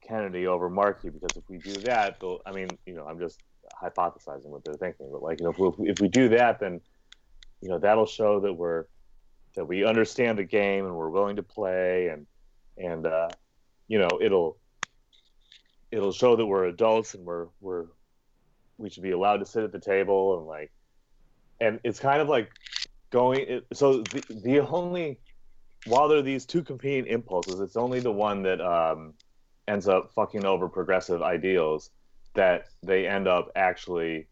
Kennedy 0.07 0.47
over 0.47 0.69
Markey 0.69 1.09
because 1.09 1.35
if 1.37 1.43
we 1.49 1.57
do 1.57 1.73
that. 1.81 2.21
I 2.45 2.51
mean, 2.51 2.69
you 2.85 2.93
know, 2.93 3.05
I'm 3.05 3.19
just 3.19 3.39
hypothesizing 3.81 4.47
what 4.47 4.63
they're 4.63 4.75
thinking, 4.75 5.09
but 5.11 5.23
like, 5.23 5.39
you 5.39 5.45
know, 5.45 5.51
if 5.51 5.77
we, 5.77 5.89
if 5.89 5.99
we 5.99 6.07
do 6.07 6.29
that, 6.29 6.59
then 6.59 6.81
you 7.63 7.69
know 7.69 7.79
that'll 7.79 8.05
show 8.05 8.41
that 8.41 8.53
we're 8.53 8.85
that 9.55 9.65
we 9.65 9.85
understand 9.85 10.37
the 10.37 10.43
game 10.43 10.85
and 10.85 10.93
we're 10.93 11.09
willing 11.09 11.37
to 11.37 11.43
play 11.43 12.09
and 12.09 12.27
and 12.77 13.07
uh, 13.07 13.29
you 13.87 13.97
know 13.97 14.09
it'll 14.21 14.57
it'll 15.91 16.11
show 16.11 16.35
that 16.35 16.45
we're 16.45 16.65
adults 16.65 17.13
and 17.13 17.25
we're 17.25 17.47
we're 17.61 17.85
we 18.77 18.89
should 18.89 19.03
be 19.03 19.11
allowed 19.11 19.37
to 19.37 19.45
sit 19.45 19.63
at 19.63 19.71
the 19.71 19.79
table 19.79 20.37
and 20.37 20.45
like 20.45 20.71
and 21.61 21.79
it's 21.85 21.99
kind 21.99 22.21
of 22.21 22.27
like 22.27 22.51
going 23.11 23.45
it, 23.47 23.65
so 23.71 24.01
the, 24.01 24.23
the 24.43 24.59
only 24.59 25.19
while 25.85 26.09
there 26.09 26.17
are 26.17 26.23
these 26.23 26.45
two 26.45 26.63
competing 26.63 27.05
impulses 27.05 27.61
it's 27.61 27.77
only 27.77 28.01
the 28.01 28.11
one 28.11 28.43
that 28.43 28.59
um, 28.59 29.13
ends 29.67 29.87
up 29.87 30.11
fucking 30.13 30.45
over 30.45 30.67
progressive 30.67 31.21
ideals 31.21 31.89
that 32.33 32.65
they 32.81 33.07
end 33.07 33.27
up 33.27 33.49
actually 33.55 34.27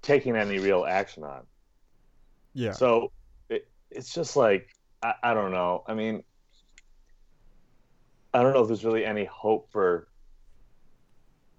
taking 0.00 0.36
any 0.36 0.58
real 0.58 0.84
action 0.84 1.22
on 1.22 1.42
Yeah. 2.54 2.72
so 2.72 3.12
it, 3.48 3.68
it's 3.90 4.12
just 4.14 4.36
like 4.36 4.68
I, 5.02 5.14
I 5.22 5.34
don't 5.34 5.50
know. 5.52 5.82
I 5.86 5.94
mean, 5.94 6.22
I 8.34 8.42
don't 8.42 8.54
know 8.54 8.62
if 8.62 8.68
there's 8.68 8.84
really 8.84 9.04
any 9.04 9.24
hope 9.24 9.70
for 9.70 10.08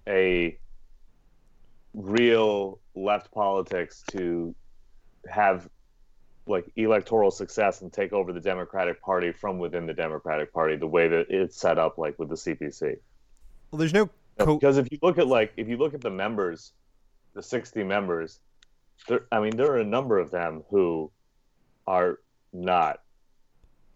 a 0.08 0.58
real 1.94 2.80
left 2.96 3.32
politics 3.32 4.04
to 4.12 4.56
have 5.30 5.70
like 6.46 6.66
electoral 6.76 7.32
success 7.32 7.82
and 7.82 7.92
take 7.92 8.12
over 8.14 8.34
the 8.34 8.40
Democratic 8.42 9.02
Party 9.02 9.32
from 9.32 9.60
within 9.60 9.86
the 9.86 9.94
Democratic 9.94 10.52
Party 10.54 10.76
the 10.76 10.88
way 10.88 11.08
that 11.08 11.28
it's 11.30 11.58
set 11.60 11.78
up 11.78 11.98
like 11.98 12.20
with 12.20 12.30
the 12.30 12.36
CPC. 12.36 12.96
Well, 13.72 13.80
there's 13.80 13.94
no 13.94 14.10
co- 14.40 14.56
Because 14.56 14.78
if 14.78 14.92
you 14.92 15.00
look 15.02 15.18
at 15.18 15.28
like 15.28 15.54
if 15.58 15.68
you 15.70 15.78
look 15.78 15.94
at 15.94 16.02
the 16.02 16.10
members, 16.12 16.74
the 17.34 17.42
60 17.42 17.84
members, 17.84 18.40
there 19.08 19.22
I 19.32 19.40
mean 19.40 19.56
there 19.56 19.72
are 19.72 19.78
a 19.80 19.86
number 19.86 20.20
of 20.20 20.32
them 20.32 20.64
who 20.70 21.12
are 21.88 22.20
not 22.52 23.00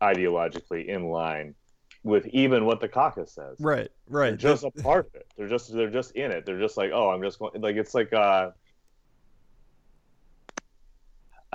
ideologically 0.02 0.86
in 0.88 1.06
line 1.10 1.56
with 2.04 2.28
even 2.28 2.66
what 2.66 2.80
the 2.80 2.88
caucus 2.88 3.34
says. 3.34 3.58
right, 3.60 3.90
They're 4.08 4.20
right. 4.22 4.38
just 4.38 4.64
a 4.64 4.72
part 4.72 5.08
of 5.08 5.16
it. 5.16 5.28
They're 5.38 5.50
just 5.50 5.74
they're 5.74 5.90
just 5.90 6.12
in 6.16 6.32
it. 6.32 6.46
They're 6.46 6.60
just 6.60 6.78
like, 6.78 6.92
"Oh, 6.94 7.10
I'm 7.10 7.22
just 7.22 7.40
going 7.40 7.60
like 7.62 7.76
it's 7.76 7.94
like 7.94 8.14
uh 8.14 8.52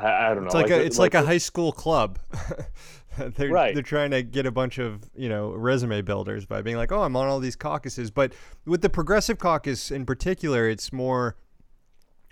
I, 0.03 0.31
I 0.31 0.35
don't 0.35 0.45
know. 0.45 0.47
It's 0.47 0.55
like, 0.55 0.67
a 0.67 0.69
the- 0.71 0.85
it's 0.85 0.99
like, 0.99 1.15
a 1.15 1.23
high 1.23 1.39
school 1.39 1.73
club. 1.73 2.19
they're 3.19 3.51
Right. 3.51 3.75
they're 3.75 3.83
trying 3.83 4.11
to 4.13 4.23
get 4.23 4.47
a 4.47 4.51
bunch 4.51 4.79
of 4.79 5.11
you 5.15 5.29
know 5.29 5.51
resume 5.53 6.01
builders 6.03 6.47
by 6.47 6.63
being 6.63 6.77
like, 6.77 6.91
oh, 6.93 7.03
I'm 7.03 7.15
on 7.17 7.29
all 7.29 7.41
these 7.41 7.57
caucuses. 7.57 8.11
But 8.11 8.33
with 8.67 8.81
the 8.83 8.91
Progressive 8.91 9.39
Caucus 9.39 9.91
in 9.91 10.07
particular, 10.07 10.69
it's 10.69 10.93
more 10.93 11.37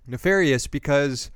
nefarious 0.07 0.67
because 0.67 1.31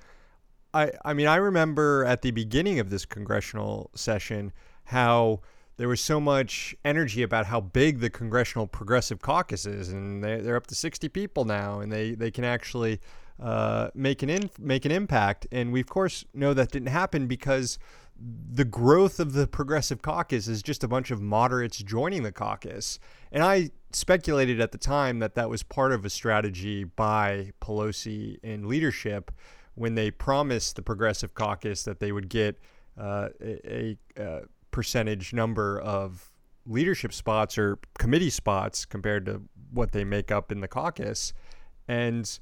I 0.72 0.92
I 1.04 1.14
mean 1.14 1.26
I 1.26 1.36
remember 1.36 2.04
at 2.04 2.22
the 2.22 2.30
beginning 2.30 2.78
of 2.78 2.90
this 2.90 3.04
congressional 3.04 3.90
session 3.94 4.52
how 4.84 5.40
there 5.76 5.88
was 5.88 6.00
so 6.00 6.20
much 6.20 6.74
energy 6.84 7.22
about 7.22 7.46
how 7.46 7.60
big 7.60 7.98
the 7.98 8.08
Congressional 8.08 8.66
Progressive 8.68 9.20
Caucus 9.20 9.66
is, 9.66 9.88
and 9.88 10.22
they, 10.22 10.40
they're 10.40 10.54
up 10.54 10.68
to 10.68 10.74
60 10.74 11.08
people 11.08 11.44
now, 11.44 11.80
and 11.80 11.90
they, 11.90 12.12
they 12.12 12.30
can 12.30 12.44
actually 12.44 13.00
uh, 13.40 13.90
make 13.94 14.22
an 14.22 14.30
in, 14.30 14.50
make 14.58 14.84
an 14.84 14.92
impact. 14.92 15.46
And 15.50 15.72
we 15.72 15.80
of 15.80 15.86
course 15.86 16.24
know 16.34 16.54
that 16.54 16.70
didn't 16.70 16.88
happen 16.88 17.26
because 17.26 17.78
the 18.16 18.64
growth 18.64 19.18
of 19.18 19.32
the 19.32 19.46
Progressive 19.46 20.00
Caucus 20.00 20.46
is 20.46 20.62
just 20.62 20.84
a 20.84 20.88
bunch 20.88 21.10
of 21.10 21.20
moderates 21.20 21.78
joining 21.78 22.22
the 22.22 22.32
caucus. 22.32 22.98
And 23.32 23.42
I 23.42 23.70
speculated 23.90 24.60
at 24.60 24.72
the 24.72 24.78
time 24.78 25.18
that 25.18 25.34
that 25.34 25.50
was 25.50 25.62
part 25.62 25.92
of 25.92 26.04
a 26.04 26.10
strategy 26.10 26.84
by 26.84 27.52
Pelosi 27.60 28.38
and 28.44 28.66
leadership 28.66 29.32
when 29.74 29.96
they 29.96 30.10
promised 30.10 30.76
the 30.76 30.82
Progressive 30.82 31.34
Caucus 31.34 31.82
that 31.82 31.98
they 31.98 32.12
would 32.12 32.28
get 32.28 32.60
uh, 32.96 33.30
a, 33.40 33.96
a, 34.16 34.22
a 34.22 34.40
percentage 34.70 35.32
number 35.32 35.80
of 35.80 36.30
leadership 36.66 37.12
spots 37.12 37.58
or 37.58 37.78
committee 37.98 38.30
spots 38.30 38.84
compared 38.84 39.26
to 39.26 39.42
what 39.72 39.92
they 39.92 40.04
make 40.04 40.30
up 40.30 40.52
in 40.52 40.60
the 40.60 40.68
caucus. 40.68 41.32
And 41.88 42.38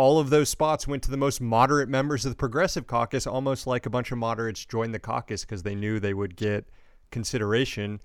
all 0.00 0.18
of 0.18 0.30
those 0.30 0.48
spots 0.48 0.88
went 0.88 1.02
to 1.02 1.10
the 1.10 1.16
most 1.18 1.42
moderate 1.42 1.86
members 1.86 2.24
of 2.24 2.32
the 2.32 2.36
Progressive 2.36 2.86
Caucus, 2.86 3.26
almost 3.26 3.66
like 3.66 3.84
a 3.84 3.90
bunch 3.90 4.10
of 4.10 4.16
moderates 4.16 4.64
joined 4.64 4.94
the 4.94 4.98
caucus 4.98 5.44
because 5.44 5.62
they 5.62 5.74
knew 5.74 6.00
they 6.00 6.14
would 6.14 6.36
get 6.36 6.66
consideration 7.10 8.00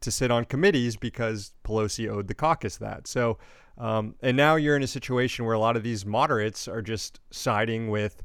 to 0.00 0.10
sit 0.10 0.30
on 0.30 0.46
committees 0.46 0.96
because 0.96 1.52
Pelosi 1.64 2.08
owed 2.08 2.28
the 2.28 2.34
caucus 2.34 2.78
that. 2.78 3.06
So, 3.06 3.36
um, 3.76 4.14
and 4.22 4.38
now 4.38 4.56
you're 4.56 4.74
in 4.74 4.82
a 4.82 4.86
situation 4.86 5.44
where 5.44 5.54
a 5.54 5.58
lot 5.58 5.76
of 5.76 5.82
these 5.82 6.06
moderates 6.06 6.66
are 6.66 6.80
just 6.80 7.20
siding 7.30 7.90
with, 7.90 8.22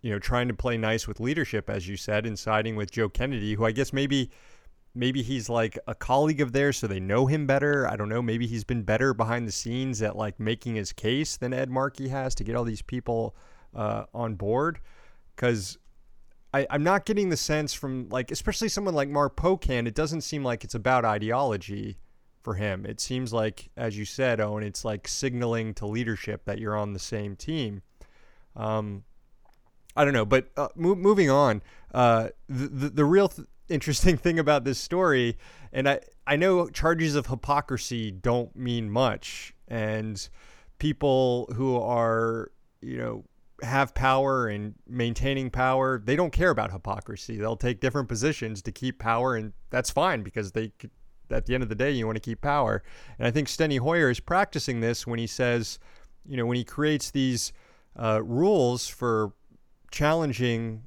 you 0.00 0.12
know, 0.12 0.20
trying 0.20 0.46
to 0.46 0.54
play 0.54 0.76
nice 0.76 1.08
with 1.08 1.18
leadership, 1.18 1.68
as 1.68 1.88
you 1.88 1.96
said, 1.96 2.26
and 2.26 2.38
siding 2.38 2.76
with 2.76 2.92
Joe 2.92 3.08
Kennedy, 3.08 3.54
who 3.54 3.64
I 3.64 3.72
guess 3.72 3.92
maybe 3.92 4.30
maybe 4.94 5.22
he's 5.22 5.48
like 5.48 5.78
a 5.86 5.94
colleague 5.94 6.40
of 6.40 6.52
theirs 6.52 6.78
so 6.78 6.86
they 6.86 7.00
know 7.00 7.26
him 7.26 7.46
better. 7.46 7.88
I 7.88 7.96
don't 7.96 8.08
know 8.08 8.22
maybe 8.22 8.46
he's 8.46 8.64
been 8.64 8.82
better 8.82 9.14
behind 9.14 9.46
the 9.46 9.52
scenes 9.52 10.02
at 10.02 10.16
like 10.16 10.38
making 10.40 10.76
his 10.76 10.92
case 10.92 11.36
than 11.36 11.52
ed 11.52 11.70
markey 11.70 12.08
has 12.08 12.34
to 12.36 12.44
get 12.44 12.56
all 12.56 12.64
these 12.64 12.82
people 12.82 13.36
uh, 13.74 14.04
on 14.14 14.34
board. 14.34 14.80
Because 15.34 15.78
i'm 16.54 16.82
not 16.82 17.04
getting 17.04 17.28
the 17.28 17.36
sense 17.36 17.74
from 17.74 18.08
like 18.08 18.30
especially 18.30 18.70
someone 18.70 18.94
like 18.94 19.10
mark 19.10 19.36
pocan 19.36 19.86
it 19.86 19.94
doesn't 19.94 20.22
seem 20.22 20.42
like 20.42 20.64
it's 20.64 20.74
about 20.74 21.04
ideology 21.04 21.98
for 22.48 22.54
him. 22.54 22.86
It 22.86 22.98
seems 22.98 23.30
like 23.30 23.68
as 23.76 23.98
you 23.98 24.06
said 24.06 24.38
Eoin 24.38 24.62
it's 24.62 24.82
like 24.82 25.06
signaling 25.06 25.74
to 25.74 25.86
leadership 25.86 26.46
that 26.46 26.58
you're 26.58 26.78
on 26.78 26.94
the 26.94 26.98
same 26.98 27.36
team. 27.36 27.82
Um, 28.56 29.04
I 29.98 30.04
don't 30.04 30.14
know, 30.14 30.24
but 30.24 30.48
uh, 30.56 30.68
mo- 30.76 30.94
moving 30.94 31.28
on, 31.28 31.60
uh, 31.92 32.28
the, 32.48 32.68
the 32.68 32.88
the 32.90 33.04
real 33.04 33.28
th- 33.28 33.48
interesting 33.68 34.16
thing 34.24 34.38
about 34.38 34.62
this 34.62 34.78
story, 34.78 35.36
and 35.72 35.88
I 35.88 36.00
I 36.24 36.36
know 36.36 36.68
charges 36.68 37.16
of 37.16 37.26
hypocrisy 37.26 38.12
don't 38.12 38.54
mean 38.54 38.90
much, 38.90 39.52
and 39.66 40.26
people 40.78 41.52
who 41.56 41.76
are 41.76 42.52
you 42.80 42.96
know 42.96 43.24
have 43.64 43.92
power 43.92 44.46
and 44.46 44.76
maintaining 44.86 45.50
power, 45.50 46.00
they 46.02 46.14
don't 46.14 46.32
care 46.32 46.50
about 46.50 46.70
hypocrisy. 46.70 47.36
They'll 47.36 47.56
take 47.56 47.80
different 47.80 48.08
positions 48.08 48.62
to 48.62 48.70
keep 48.70 49.00
power, 49.00 49.34
and 49.34 49.52
that's 49.70 49.90
fine 49.90 50.22
because 50.22 50.52
they. 50.52 50.72
At 51.30 51.44
the 51.44 51.52
end 51.52 51.62
of 51.62 51.68
the 51.68 51.74
day, 51.74 51.90
you 51.90 52.06
want 52.06 52.16
to 52.16 52.20
keep 52.20 52.40
power, 52.40 52.82
and 53.18 53.28
I 53.28 53.30
think 53.30 53.48
Steny 53.48 53.80
Hoyer 53.80 54.08
is 54.08 54.18
practicing 54.18 54.80
this 54.80 55.06
when 55.06 55.18
he 55.18 55.26
says, 55.26 55.78
you 56.26 56.38
know, 56.38 56.46
when 56.46 56.56
he 56.56 56.64
creates 56.64 57.10
these 57.10 57.52
uh, 57.98 58.22
rules 58.22 58.88
for 58.88 59.32
challenging 59.90 60.84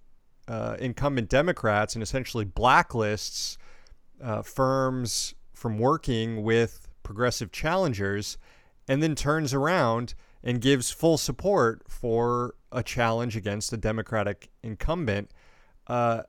uh, 0.47 0.75
incumbent 0.79 1.29
Democrats 1.29 1.95
and 1.95 2.03
essentially 2.03 2.45
blacklists 2.45 3.57
uh, 4.21 4.41
firms 4.41 5.33
from 5.53 5.77
working 5.77 6.43
with 6.43 6.89
progressive 7.03 7.51
challengers, 7.51 8.37
and 8.87 9.01
then 9.01 9.15
turns 9.15 9.53
around 9.53 10.13
and 10.43 10.61
gives 10.61 10.91
full 10.91 11.17
support 11.17 11.83
for 11.87 12.55
a 12.71 12.81
challenge 12.81 13.35
against 13.35 13.71
a 13.73 13.77
Democratic 13.77 14.49
incumbent. 14.63 15.31
Uh, 15.87 16.23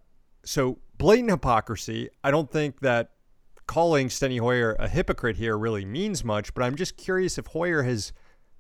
so 0.44 0.78
blatant 0.98 1.30
hypocrisy. 1.30 2.08
I 2.22 2.30
don't 2.30 2.50
think 2.50 2.80
that 2.80 3.12
calling 3.66 4.08
Steny 4.08 4.40
Hoyer 4.40 4.76
a 4.78 4.88
hypocrite 4.88 5.36
here 5.36 5.56
really 5.56 5.84
means 5.84 6.24
much, 6.24 6.52
but 6.52 6.62
I'm 6.62 6.74
just 6.74 6.96
curious 6.96 7.38
if 7.38 7.46
Hoyer 7.46 7.82
has 7.84 8.12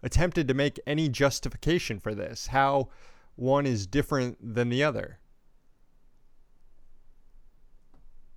attempted 0.02 0.48
to 0.48 0.54
make 0.54 0.80
any 0.86 1.08
justification 1.08 1.98
for 2.00 2.14
this. 2.14 2.48
How 2.48 2.88
one 3.36 3.66
is 3.66 3.86
different 3.86 4.36
than 4.54 4.68
the 4.68 4.84
other. 4.84 5.18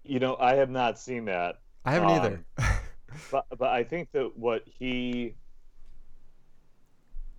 You 0.04 0.20
know, 0.20 0.38
I 0.40 0.56
have 0.56 0.70
not 0.70 1.00
seen 1.00 1.26
that. 1.26 1.60
I 1.84 1.92
haven't 1.92 2.10
Um, 2.10 2.16
either. 2.18 2.46
but 3.32 3.46
but 3.58 3.70
I 3.70 3.84
think 3.84 4.12
that 4.12 4.38
what 4.38 4.64
he 4.66 5.36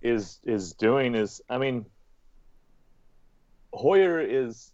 is 0.01 0.39
is 0.43 0.73
doing 0.73 1.15
is 1.15 1.41
I 1.49 1.57
mean 1.57 1.85
Hoyer 3.73 4.19
is 4.21 4.71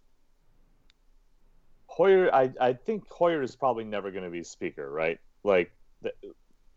Hoyer 1.88 2.34
I 2.34 2.52
I 2.60 2.74
think 2.74 3.08
Hoyer 3.10 3.42
is 3.42 3.56
probably 3.56 3.84
never 3.84 4.12
going 4.12 4.24
to 4.24 4.30
be 4.30 4.44
speaker, 4.44 4.90
right? 4.92 5.20
Like 5.44 5.72
the, 6.02 6.14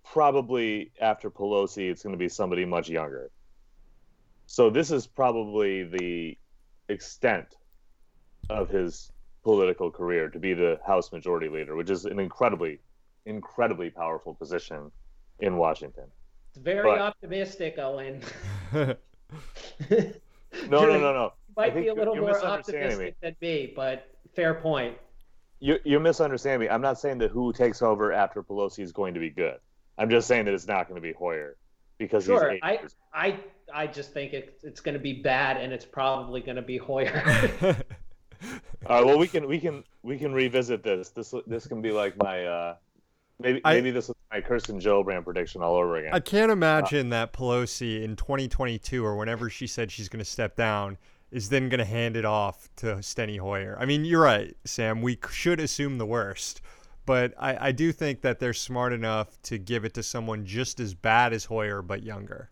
probably 0.04 0.92
after 1.00 1.30
Pelosi 1.30 1.90
it's 1.90 2.02
going 2.02 2.12
to 2.14 2.18
be 2.18 2.28
somebody 2.28 2.64
much 2.64 2.88
younger. 2.88 3.30
So 4.46 4.70
this 4.70 4.90
is 4.90 5.06
probably 5.06 5.84
the 5.84 6.38
extent 6.88 7.56
of 8.48 8.68
his 8.68 9.10
political 9.42 9.90
career 9.90 10.28
to 10.30 10.38
be 10.38 10.54
the 10.54 10.78
House 10.86 11.12
Majority 11.12 11.48
Leader, 11.48 11.76
which 11.76 11.90
is 11.90 12.04
an 12.04 12.18
incredibly 12.18 12.80
incredibly 13.26 13.90
powerful 13.90 14.34
position 14.34 14.90
in 15.40 15.56
Washington. 15.56 16.04
It's 16.50 16.58
very 16.58 16.82
But- 16.88 17.00
optimistic, 17.00 17.76
Eoin. 17.76 18.22
No, 20.70 20.86
no, 20.86 20.98
no, 20.98 21.12
no. 21.12 21.32
Might 21.56 21.74
be 21.74 21.88
a 21.88 21.94
little 21.94 22.14
you're 22.14 22.22
more 22.22 22.32
misunderstanding 22.32 22.92
optimistic 22.92 23.16
than 23.20 23.36
me, 23.40 23.72
but 23.74 24.08
fair 24.34 24.54
point. 24.54 24.96
You 25.58 25.78
you 25.84 26.00
misunderstand 26.00 26.60
me. 26.60 26.68
I'm 26.68 26.80
not 26.80 26.98
saying 26.98 27.18
that 27.18 27.30
who 27.30 27.52
takes 27.52 27.82
over 27.82 28.12
after 28.12 28.42
Pelosi 28.42 28.82
is 28.82 28.92
going 28.92 29.14
to 29.14 29.20
be 29.20 29.30
good. 29.30 29.58
I'm 29.98 30.08
just 30.08 30.28
saying 30.28 30.44
that 30.46 30.54
it's 30.54 30.66
not 30.66 30.88
going 30.88 30.96
to 30.96 31.06
be 31.06 31.12
Hoyer 31.12 31.56
because 31.98 32.24
Sure, 32.24 32.52
he's 32.52 32.60
I- 32.62 32.80
I 33.12 33.40
I 33.72 33.86
just 33.86 34.12
think 34.12 34.32
it, 34.32 34.58
it's 34.62 34.80
going 34.80 34.94
to 34.94 35.00
be 35.00 35.14
bad, 35.14 35.56
and 35.56 35.72
it's 35.72 35.84
probably 35.84 36.40
going 36.40 36.56
to 36.56 36.62
be 36.62 36.76
Hoyer. 36.76 37.22
All 38.86 38.96
right, 38.98 39.06
well 39.06 39.18
we 39.18 39.26
can 39.26 39.48
we 39.48 39.58
can 39.58 39.82
we 40.02 40.18
can 40.18 40.32
revisit 40.32 40.82
this. 40.82 41.08
This 41.08 41.34
this 41.46 41.66
can 41.66 41.80
be 41.80 41.90
like 41.90 42.16
my 42.18 42.44
uh 42.44 42.76
maybe 43.40 43.60
I- 43.64 43.74
maybe 43.74 43.90
this 43.90 44.08
is 44.08 44.14
my 44.30 44.40
Kirsten 44.40 44.78
Gillibrand 44.78 45.24
prediction 45.24 45.62
all 45.62 45.74
over 45.76 45.96
again. 45.96 46.12
I 46.12 46.20
can't 46.20 46.52
imagine 46.52 47.08
that 47.10 47.32
Pelosi 47.32 48.02
in 48.02 48.16
2022 48.16 49.04
or 49.04 49.16
whenever 49.16 49.48
she 49.48 49.66
said 49.66 49.90
she's 49.90 50.08
going 50.08 50.18
to 50.24 50.30
step 50.30 50.56
down 50.56 50.98
is 51.30 51.48
then 51.48 51.68
going 51.68 51.78
to 51.78 51.84
hand 51.84 52.16
it 52.16 52.24
off 52.24 52.68
to 52.76 52.86
Steny 52.96 53.38
Hoyer. 53.38 53.76
I 53.80 53.84
mean, 53.86 54.04
you're 54.04 54.22
right, 54.22 54.56
Sam. 54.64 55.02
We 55.02 55.18
should 55.30 55.58
assume 55.58 55.98
the 55.98 56.06
worst, 56.06 56.60
but 57.04 57.34
I, 57.38 57.68
I 57.68 57.72
do 57.72 57.92
think 57.92 58.20
that 58.20 58.38
they're 58.38 58.52
smart 58.52 58.92
enough 58.92 59.40
to 59.42 59.58
give 59.58 59.84
it 59.84 59.94
to 59.94 60.02
someone 60.02 60.44
just 60.44 60.78
as 60.78 60.94
bad 60.94 61.32
as 61.32 61.46
Hoyer 61.46 61.82
but 61.82 62.02
younger. 62.02 62.50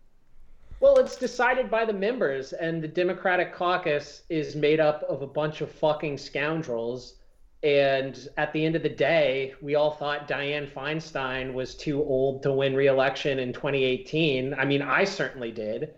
Well, 0.79 0.97
it's 0.97 1.15
decided 1.15 1.69
by 1.69 1.85
the 1.85 1.93
members, 1.93 2.53
and 2.53 2.81
the 2.81 2.87
Democratic 2.87 3.53
caucus 3.53 4.23
is 4.29 4.55
made 4.55 4.79
up 4.79 5.03
of 5.03 5.21
a 5.21 5.27
bunch 5.27 5.61
of 5.61 5.71
fucking 5.71 6.17
scoundrels. 6.17 7.15
And 7.63 8.27
at 8.37 8.53
the 8.53 8.63
end 8.63 8.75
of 8.75 8.83
the 8.83 8.89
day, 8.89 9.55
we 9.61 9.75
all 9.75 9.91
thought 9.91 10.27
Dianne 10.27 10.69
Feinstein 10.71 11.53
was 11.53 11.73
too 11.75 12.03
old 12.03 12.43
to 12.43 12.51
win 12.51 12.75
re-election 12.75 13.39
in 13.39 13.53
2018. 13.53 14.53
I 14.53 14.65
mean, 14.65 14.81
I 14.81 15.03
certainly 15.03 15.51
did. 15.51 15.95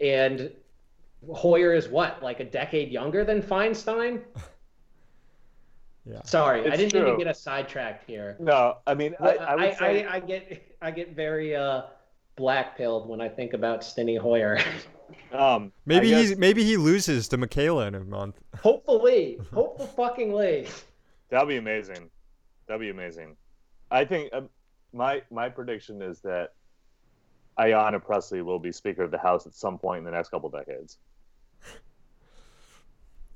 And 0.00 0.50
Hoyer 1.30 1.74
is 1.74 1.88
what, 1.88 2.22
like 2.22 2.40
a 2.40 2.44
decade 2.44 2.90
younger 2.90 3.24
than 3.24 3.42
Feinstein? 3.42 4.22
Yeah. 6.04 6.20
Sorry, 6.24 6.68
I 6.68 6.74
didn't 6.74 6.94
mean 6.94 7.12
to 7.12 7.16
get 7.16 7.28
us 7.28 7.40
sidetracked 7.40 8.04
here. 8.08 8.36
no, 8.40 8.78
I 8.88 8.94
mean 8.94 9.14
I, 9.20 9.36
I 9.36 9.54
I, 9.54 9.74
say 9.74 10.04
I, 10.04 10.16
I 10.16 10.20
get 10.20 10.76
I 10.82 10.90
get 10.90 11.14
very 11.14 11.54
uh, 11.54 11.82
black 12.36 12.76
pilled 12.76 13.08
when 13.08 13.20
I 13.20 13.28
think 13.28 13.52
about 13.52 13.82
Steny 13.82 14.18
Hoyer. 14.18 14.58
um 15.32 15.72
Maybe 15.86 16.14
I 16.14 16.20
he's 16.20 16.36
maybe 16.36 16.64
he 16.64 16.76
loses 16.76 17.28
to 17.28 17.38
Mckayla 17.38 17.88
in 17.88 17.94
a 17.94 18.00
month. 18.00 18.40
Hopefully, 18.60 19.38
hopeful 19.54 19.86
fucking 19.86 20.32
Lee. 20.32 20.66
that'd 21.28 21.48
be 21.48 21.56
amazing. 21.56 22.10
That'd 22.66 22.80
be 22.80 22.90
amazing. 22.90 23.36
I 23.90 24.04
think 24.04 24.32
um, 24.32 24.48
my 24.92 25.22
my 25.30 25.48
prediction 25.48 26.00
is 26.02 26.20
that 26.20 26.54
Ayanna 27.58 28.02
Presley 28.02 28.42
will 28.42 28.58
be 28.58 28.72
Speaker 28.72 29.02
of 29.02 29.10
the 29.10 29.18
House 29.18 29.46
at 29.46 29.54
some 29.54 29.78
point 29.78 29.98
in 29.98 30.04
the 30.04 30.10
next 30.10 30.30
couple 30.30 30.48
decades. 30.48 30.98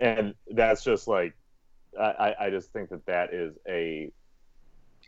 And 0.00 0.34
that's 0.50 0.84
just 0.84 1.08
like 1.08 1.34
I, 1.98 2.34
I 2.40 2.50
just 2.50 2.72
think 2.72 2.90
that 2.90 3.06
that 3.06 3.32
is 3.32 3.56
a 3.66 4.12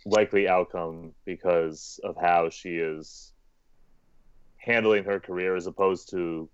likely 0.07 0.49
outcome 0.49 1.13
because 1.25 2.01
of 2.05 2.17
how 2.17 2.49
she 2.49 2.77
is 2.77 3.33
handling 4.59 5.05
her 5.05 5.19
career 5.21 5.57
as 5.57 5.67
opposed 5.67 6.11
to 6.11 6.49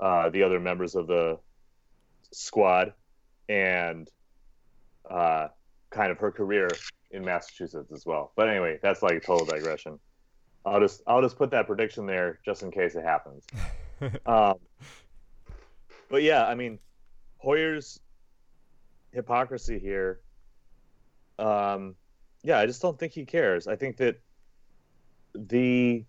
uh, 0.00 0.30
the 0.30 0.42
other 0.42 0.60
members 0.60 0.94
of 0.94 1.06
the 1.06 1.38
squad 2.32 2.92
and 3.48 4.10
uh, 5.10 5.48
kind 5.90 6.10
of 6.10 6.18
her 6.18 6.30
career 6.30 6.68
in 7.10 7.24
Massachusetts 7.24 7.92
as 7.92 8.04
well. 8.04 8.32
But 8.36 8.48
anyway, 8.48 8.78
that's 8.82 9.02
like 9.02 9.14
a 9.14 9.20
total 9.20 9.46
digression. 9.46 9.98
I'll 10.64 10.80
just 10.80 11.02
I'll 11.06 11.22
just 11.22 11.38
put 11.38 11.50
that 11.52 11.66
prediction 11.66 12.06
there 12.06 12.40
just 12.44 12.62
in 12.62 12.70
case 12.70 12.96
it 12.96 13.04
happens. 13.04 13.44
um, 14.26 14.54
but 16.10 16.22
yeah, 16.22 16.44
I 16.44 16.54
mean, 16.54 16.78
Hoyer's 17.38 18.00
hypocrisy 19.12 19.78
here. 19.78 20.20
Um, 21.38 21.94
yeah, 22.42 22.58
I 22.58 22.66
just 22.66 22.82
don't 22.82 22.98
think 22.98 23.12
he 23.12 23.24
cares. 23.24 23.66
I 23.66 23.76
think 23.76 23.98
that 23.98 24.20
the 25.34 26.04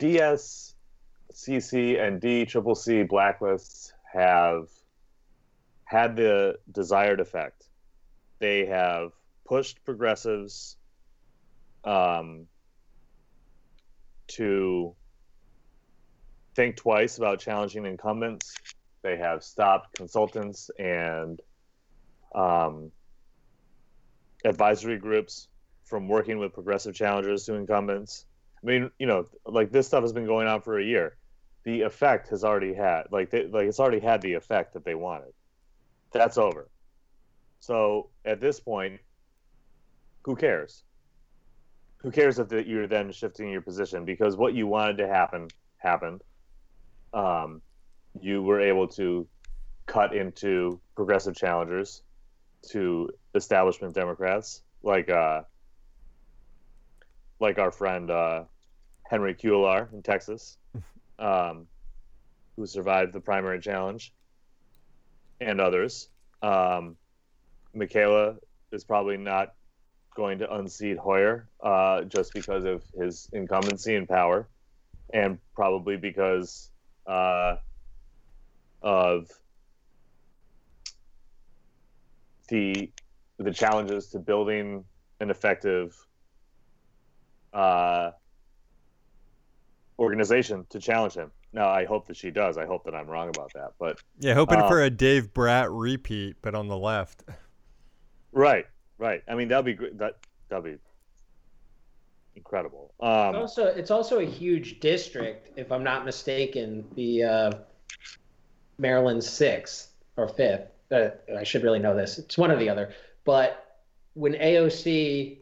DSCC 0.00 0.74
and 2.00 2.20
DCCC 2.20 3.08
blacklists 3.08 3.92
have 4.12 4.68
had 5.84 6.16
the 6.16 6.58
desired 6.70 7.20
effect. 7.20 7.68
They 8.38 8.66
have 8.66 9.12
pushed 9.44 9.84
progressives 9.84 10.76
um, 11.84 12.46
to 14.28 14.94
think 16.54 16.76
twice 16.76 17.18
about 17.18 17.40
challenging 17.40 17.84
incumbents. 17.86 18.54
They 19.02 19.18
have 19.18 19.42
stopped 19.44 19.96
consultants 19.96 20.70
and 20.78 21.40
um, 22.34 22.90
advisory 24.44 24.98
groups 24.98 25.48
from 25.84 26.08
working 26.08 26.38
with 26.38 26.54
progressive 26.54 26.94
challengers 26.94 27.44
to 27.44 27.54
incumbents. 27.54 28.26
I 28.64 28.66
mean, 28.66 28.90
you 28.98 29.06
know, 29.06 29.26
like 29.44 29.70
this 29.70 29.86
stuff 29.86 30.02
has 30.02 30.12
been 30.12 30.26
going 30.26 30.48
on 30.48 30.62
for 30.62 30.78
a 30.78 30.84
year. 30.84 31.16
The 31.64 31.82
effect 31.82 32.28
has 32.28 32.44
already 32.44 32.72
had, 32.74 33.04
like, 33.10 33.30
they, 33.30 33.46
like 33.46 33.66
it's 33.66 33.78
already 33.78 34.00
had 34.00 34.22
the 34.22 34.34
effect 34.34 34.72
that 34.74 34.84
they 34.84 34.94
wanted. 34.94 35.32
That's 36.12 36.38
over. 36.38 36.70
So 37.60 38.10
at 38.24 38.40
this 38.40 38.60
point, 38.60 39.00
who 40.22 40.36
cares? 40.36 40.82
Who 41.98 42.10
cares 42.10 42.38
if 42.38 42.48
the, 42.48 42.66
you're 42.66 42.86
then 42.86 43.12
shifting 43.12 43.50
your 43.50 43.60
position 43.60 44.04
because 44.04 44.36
what 44.36 44.54
you 44.54 44.66
wanted 44.66 44.98
to 44.98 45.08
happen 45.08 45.48
happened. 45.78 46.22
Um, 47.12 47.62
you 48.20 48.42
were 48.42 48.60
able 48.60 48.88
to 48.88 49.26
cut 49.86 50.14
into 50.14 50.80
progressive 50.96 51.36
challengers 51.36 52.02
to 52.70 53.10
establishment 53.34 53.94
Democrats, 53.94 54.62
like 54.82 55.10
uh, 55.10 55.42
like 57.40 57.58
our 57.58 57.70
friend 57.70 58.10
uh, 58.10 58.44
Henry 59.06 59.34
Cuellar 59.34 59.92
in 59.92 60.02
Texas, 60.02 60.58
um, 61.18 61.66
who 62.56 62.66
survived 62.66 63.12
the 63.12 63.20
primary 63.20 63.60
challenge, 63.60 64.12
and 65.40 65.60
others. 65.60 66.08
Um, 66.42 66.96
Mckayla 67.76 68.36
is 68.72 68.84
probably 68.84 69.16
not 69.16 69.54
going 70.16 70.38
to 70.38 70.54
unseat 70.54 70.96
Hoyer 70.96 71.48
uh, 71.62 72.02
just 72.02 72.32
because 72.34 72.64
of 72.64 72.82
his 72.98 73.28
incumbency 73.32 73.96
and 73.96 74.08
power, 74.08 74.48
and 75.12 75.38
probably 75.54 75.96
because 75.96 76.70
uh, 77.06 77.56
of 78.82 79.28
the 82.48 82.90
the 83.38 83.52
challenges 83.52 84.10
to 84.10 84.18
building 84.18 84.84
an 85.20 85.30
effective 85.30 85.96
uh, 87.52 88.10
organization 89.98 90.66
to 90.70 90.78
challenge 90.78 91.14
him. 91.14 91.30
Now, 91.52 91.68
I 91.68 91.84
hope 91.84 92.06
that 92.08 92.16
she 92.16 92.30
does. 92.30 92.58
I 92.58 92.66
hope 92.66 92.84
that 92.84 92.94
I'm 92.94 93.06
wrong 93.06 93.28
about 93.28 93.52
that. 93.54 93.72
But 93.78 94.00
yeah, 94.18 94.34
hoping 94.34 94.60
uh, 94.60 94.68
for 94.68 94.82
a 94.82 94.90
Dave 94.90 95.32
Brat 95.32 95.70
repeat, 95.70 96.36
but 96.42 96.54
on 96.54 96.68
the 96.68 96.76
left. 96.76 97.22
Right, 98.32 98.66
right. 98.98 99.22
I 99.28 99.34
mean, 99.36 99.48
that'd 99.48 99.64
be 99.64 99.74
great. 99.74 99.96
That 99.98 100.18
that'd 100.48 100.64
be 100.64 100.78
incredible. 102.34 102.92
Um, 103.00 103.28
it's 103.28 103.36
also, 103.36 103.66
it's 103.66 103.90
also 103.92 104.18
a 104.18 104.24
huge 104.24 104.80
district, 104.80 105.56
if 105.56 105.70
I'm 105.70 105.84
not 105.84 106.04
mistaken. 106.04 106.84
The 106.96 107.22
uh, 107.22 107.52
Maryland 108.78 109.22
sixth 109.22 109.92
or 110.16 110.28
fifth. 110.28 110.68
Uh, 110.90 111.10
I 111.38 111.44
should 111.44 111.62
really 111.62 111.78
know 111.78 111.96
this. 111.96 112.18
It's 112.18 112.36
one 112.36 112.50
or 112.50 112.56
the 112.56 112.68
other. 112.68 112.92
But 113.24 113.80
when 114.14 114.34
AOC 114.34 115.38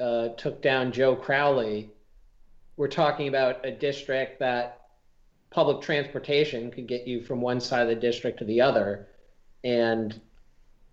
uh, 0.00 0.28
took 0.36 0.62
down 0.62 0.92
Joe 0.92 1.16
Crowley, 1.16 1.90
we're 2.76 2.88
talking 2.88 3.28
about 3.28 3.64
a 3.64 3.70
district 3.70 4.38
that 4.40 4.88
public 5.50 5.80
transportation 5.80 6.70
could 6.70 6.86
get 6.86 7.06
you 7.06 7.22
from 7.22 7.40
one 7.40 7.60
side 7.60 7.82
of 7.82 7.88
the 7.88 7.94
district 7.94 8.38
to 8.38 8.44
the 8.44 8.60
other. 8.60 9.08
And 9.64 10.18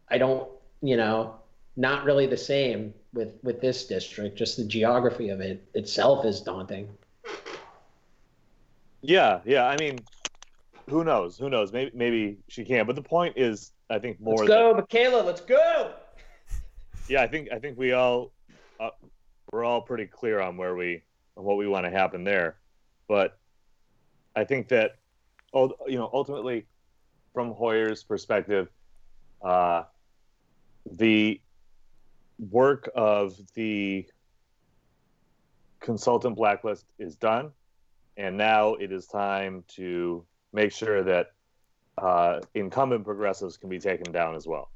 I 0.10 0.18
don't, 0.18 0.50
you 0.82 0.96
know, 0.96 1.36
not 1.76 2.06
really 2.06 2.28
the 2.28 2.38
same 2.38 2.94
with 3.14 3.34
with 3.44 3.62
this 3.62 3.86
district. 3.86 4.38
Just 4.38 4.58
the 4.58 4.66
geography 4.66 5.30
of 5.30 5.42
it 5.42 5.66
itself 5.74 6.26
is 6.26 6.42
daunting. 6.42 6.90
Yeah, 9.02 9.42
yeah. 9.44 9.66
I 9.66 9.76
mean, 9.78 10.00
who 10.90 11.04
knows? 11.04 11.38
Who 11.38 11.50
knows? 11.50 11.74
Maybe 11.74 11.92
maybe 11.94 12.38
she 12.48 12.64
can. 12.64 12.86
But 12.86 12.96
the 12.96 13.02
point 13.02 13.38
is, 13.38 13.72
I 13.90 14.00
think 14.00 14.20
more. 14.20 14.38
Let's 14.38 14.48
go, 14.48 14.74
Mckayla. 14.76 15.26
Let's 15.26 15.42
go. 15.42 15.94
Yeah, 17.10 17.22
I 17.22 17.28
think 17.28 17.50
I 17.52 17.60
think 17.60 17.78
we 17.78 17.92
all 17.92 18.32
uh, 18.80 18.92
we're 19.52 19.64
all 19.64 19.82
pretty 19.82 20.06
clear 20.06 20.40
on 20.40 20.58
where 20.58 20.76
we 20.76 21.02
on 21.38 21.44
what 21.44 21.58
we 21.58 21.68
want 21.68 21.86
to 21.86 21.92
happen 21.92 22.24
there, 22.24 22.58
but 23.08 23.38
I 24.36 24.44
think 24.44 24.68
that 24.70 24.98
you 25.54 25.98
know 25.98 26.10
ultimately, 26.14 26.66
from 27.34 27.52
Hoyer's 27.52 28.04
perspective, 28.04 28.70
uh, 29.42 29.84
the 30.92 31.40
work 32.40 32.90
of 32.96 33.36
the 33.54 34.06
consultant 35.80 36.36
blacklist 36.36 36.86
is 36.98 37.16
done, 37.16 37.52
and 38.18 38.38
now 38.38 38.74
it 38.76 38.92
is 38.92 39.06
time 39.06 39.64
to 39.76 40.26
make 40.52 40.72
sure 40.72 41.04
that 41.04 41.32
uh, 41.98 42.40
incumbent 42.56 43.04
progressives 43.04 43.58
can 43.58 43.70
be 43.70 43.80
taken 43.80 44.12
down 44.12 44.36
as 44.36 44.48
well. 44.48 44.72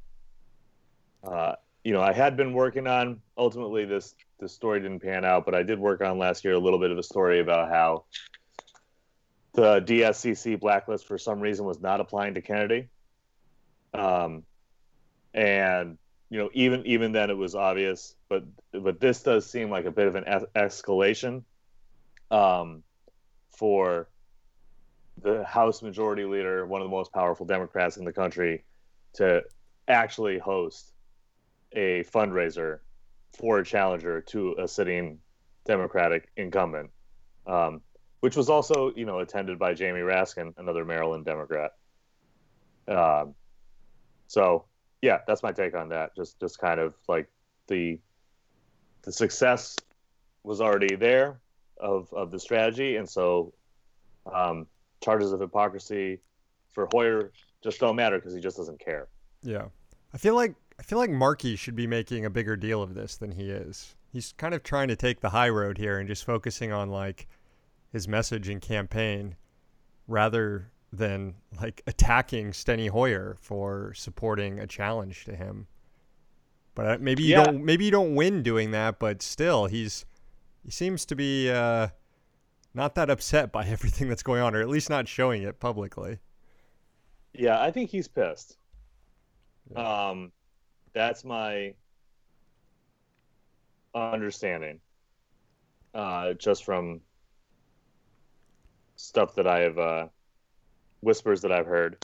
Uh, 1.23 1.53
you 1.83 1.93
know, 1.93 2.01
I 2.01 2.13
had 2.13 2.35
been 2.35 2.53
working 2.53 2.87
on 2.87 3.21
ultimately 3.37 3.85
this 3.85 4.15
this 4.39 4.53
story 4.53 4.79
didn't 4.79 5.01
pan 5.01 5.25
out, 5.25 5.45
but 5.45 5.55
I 5.55 5.63
did 5.63 5.79
work 5.79 6.01
on 6.01 6.17
last 6.17 6.43
year 6.43 6.53
a 6.53 6.59
little 6.59 6.79
bit 6.79 6.91
of 6.91 6.97
a 6.97 7.03
story 7.03 7.39
about 7.39 7.69
how 7.69 8.05
the 9.53 9.81
DSCC 9.81 10.59
blacklist 10.59 11.07
for 11.07 11.17
some 11.17 11.39
reason 11.39 11.65
was 11.65 11.81
not 11.81 11.99
applying 11.99 12.35
to 12.35 12.41
Kennedy. 12.41 12.89
Um, 13.93 14.43
and 15.33 15.97
you 16.29 16.39
know, 16.39 16.49
even 16.53 16.85
even 16.85 17.11
then 17.11 17.29
it 17.29 17.37
was 17.37 17.55
obvious, 17.55 18.15
but 18.29 18.43
but 18.71 18.99
this 18.99 19.23
does 19.23 19.49
seem 19.49 19.69
like 19.69 19.85
a 19.85 19.91
bit 19.91 20.07
of 20.07 20.15
an 20.15 20.25
es- 20.27 20.43
escalation 20.55 21.43
um, 22.29 22.83
for 23.57 24.09
the 25.21 25.43
House 25.43 25.81
Majority 25.81 26.25
Leader, 26.25 26.65
one 26.65 26.81
of 26.81 26.85
the 26.85 26.95
most 26.95 27.11
powerful 27.11 27.45
Democrats 27.45 27.97
in 27.97 28.05
the 28.05 28.13
country, 28.13 28.63
to 29.13 29.43
actually 29.87 30.37
host 30.37 30.93
a 31.73 32.03
fundraiser 32.05 32.79
for 33.37 33.59
a 33.59 33.65
challenger 33.65 34.21
to 34.21 34.55
a 34.59 34.67
sitting 34.67 35.19
Democratic 35.65 36.29
incumbent, 36.37 36.89
um, 37.45 37.81
which 38.21 38.35
was 38.35 38.49
also, 38.49 38.91
you 38.95 39.05
know, 39.05 39.19
attended 39.19 39.59
by 39.59 39.73
Jamie 39.73 39.99
Raskin, 39.99 40.53
another 40.57 40.85
Maryland 40.85 41.25
Democrat. 41.25 41.71
Um, 42.87 43.35
so, 44.27 44.65
yeah, 45.01 45.19
that's 45.27 45.43
my 45.43 45.51
take 45.51 45.75
on 45.75 45.89
that. 45.89 46.15
Just, 46.15 46.39
just 46.39 46.57
kind 46.59 46.79
of 46.79 46.93
like 47.07 47.29
the 47.67 47.99
the 49.03 49.11
success 49.11 49.77
was 50.43 50.59
already 50.59 50.95
there 50.95 51.39
of 51.79 52.11
of 52.13 52.31
the 52.31 52.39
strategy, 52.39 52.95
and 52.95 53.07
so 53.07 53.53
um, 54.33 54.67
charges 55.01 55.31
of 55.31 55.39
hypocrisy 55.39 56.19
for 56.71 56.87
Hoyer 56.91 57.31
just 57.63 57.79
don't 57.79 57.95
matter 57.95 58.17
because 58.17 58.33
he 58.33 58.41
just 58.41 58.57
doesn't 58.57 58.79
care. 58.79 59.07
Yeah, 59.43 59.65
I 60.13 60.17
feel 60.17 60.35
like 60.35 60.55
I 60.79 60.83
feel 60.83 60.99
like 60.99 61.09
Markey 61.09 61.55
should 61.55 61.75
be 61.75 61.87
making 61.87 62.25
a 62.25 62.29
bigger 62.29 62.55
deal 62.55 62.81
of 62.81 62.93
this 62.93 63.17
than 63.17 63.31
he 63.31 63.49
is. 63.49 63.95
He's 64.11 64.33
kind 64.33 64.53
of 64.53 64.63
trying 64.63 64.87
to 64.89 64.95
take 64.95 65.19
the 65.19 65.29
high 65.29 65.49
road 65.49 65.77
here 65.77 65.97
and 65.99 66.07
just 66.07 66.23
focusing 66.23 66.71
on 66.71 66.89
like 66.89 67.27
his 67.91 68.07
message 68.07 68.47
and 68.47 68.61
campaign 68.61 69.35
rather 70.07 70.71
than 70.93 71.35
like 71.59 71.81
attacking 71.87 72.51
Steny 72.51 72.89
Hoyer 72.89 73.35
for 73.39 73.93
supporting 73.93 74.59
a 74.59 74.67
challenge 74.67 75.25
to 75.25 75.35
him. 75.35 75.67
But 76.75 76.85
uh, 76.85 76.97
maybe 76.99 77.23
you 77.23 77.29
yeah. 77.29 77.43
don't 77.43 77.65
maybe 77.65 77.85
you 77.85 77.91
don't 77.91 78.13
win 78.13 78.43
doing 78.43 78.71
that, 78.71 78.99
but 78.99 79.21
still 79.21 79.65
he's 79.65 80.05
he 80.63 80.69
seems 80.69 81.05
to 81.07 81.15
be 81.15 81.49
uh, 81.49 81.87
not 82.73 82.93
that 82.95 83.09
upset 83.09 83.51
by 83.51 83.65
everything 83.67 84.09
that's 84.09 84.23
going 84.23 84.41
on, 84.41 84.55
or 84.55 84.61
at 84.61 84.69
least 84.69 84.89
not 84.89 85.07
showing 85.07 85.41
it 85.41 85.59
publicly. 85.59 86.19
Yeah, 87.33 87.61
I 87.61 87.71
think 87.71 87.89
he's 87.89 88.07
pissed. 88.07 88.57
Yeah. 89.71 90.09
Um, 90.09 90.31
that's 90.97 91.23
my 91.23 91.73
understanding. 93.93 94.79
Uh, 95.93 96.33
just 96.33 96.63
from 96.63 97.01
stuff 98.95 99.35
that 99.35 99.47
I 99.47 99.59
have, 99.59 99.77
uh, 99.77 100.07
whispers 101.01 101.41
that 101.41 101.51
I've 101.51 101.65
heard. 101.65 102.03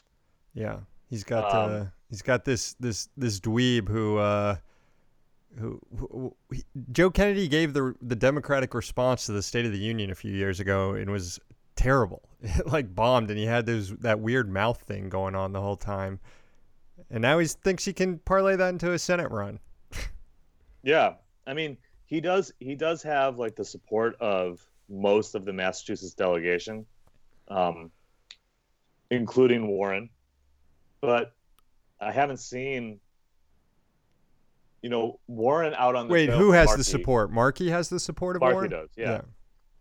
Yeah, 0.53 0.79
he's 1.09 1.23
got 1.23 1.53
um, 1.53 1.71
uh, 1.71 1.85
he's 2.09 2.21
got 2.21 2.45
this 2.45 2.75
this 2.79 3.09
this 3.17 3.39
dweeb 3.39 3.89
who 3.89 4.17
uh, 4.17 4.55
who, 5.59 5.79
who 5.97 6.35
he, 6.51 6.63
Joe 6.91 7.09
Kennedy 7.09 7.47
gave 7.47 7.73
the 7.73 7.95
the 8.01 8.15
Democratic 8.15 8.73
response 8.73 9.25
to 9.25 9.31
the 9.31 9.43
State 9.43 9.65
of 9.65 9.71
the 9.71 9.79
Union 9.79 10.11
a 10.11 10.15
few 10.15 10.31
years 10.31 10.59
ago 10.59 10.93
and 10.93 11.11
was 11.11 11.39
terrible. 11.75 12.21
It 12.45 12.67
like 12.67 12.93
bombed, 12.93 13.29
and 13.29 13.39
he 13.39 13.45
had 13.45 13.65
those 13.65 13.91
that 13.97 14.19
weird 14.19 14.49
mouth 14.49 14.81
thing 14.81 15.07
going 15.07 15.33
on 15.33 15.53
the 15.53 15.61
whole 15.61 15.77
time. 15.77 16.19
And 17.13 17.21
now 17.21 17.37
he 17.37 17.45
thinks 17.45 17.85
he 17.85 17.93
can 17.93 18.17
parlay 18.17 18.55
that 18.55 18.69
into 18.69 18.91
a 18.91 18.99
Senate 18.99 19.29
run. 19.29 19.59
yeah, 20.83 21.13
I 21.45 21.53
mean, 21.53 21.77
he 22.07 22.19
does. 22.19 22.51
He 22.59 22.73
does 22.73 23.03
have 23.03 23.37
like 23.37 23.55
the 23.55 23.63
support 23.63 24.19
of 24.19 24.65
most 24.89 25.35
of 25.35 25.45
the 25.45 25.53
Massachusetts 25.53 26.15
delegation, 26.15 26.87
um, 27.49 27.91
including 29.11 29.67
Warren. 29.67 30.09
But 31.01 31.35
I 32.01 32.11
haven't 32.11 32.39
seen 32.39 32.99
you 34.81 34.89
know, 34.89 35.19
Warren 35.27 35.73
out 35.75 35.95
on 35.95 36.07
the 36.07 36.13
Wait, 36.13 36.29
who 36.29 36.51
has 36.51 36.67
Markey. 36.67 36.79
the 36.79 36.83
support? 36.83 37.31
Markey 37.31 37.69
has 37.69 37.89
the 37.89 37.99
support 37.99 38.35
of 38.35 38.41
Markey 38.41 38.55
Warren? 38.55 38.71
does, 38.71 38.89
yeah. 38.97 39.05
yeah. 39.05 39.21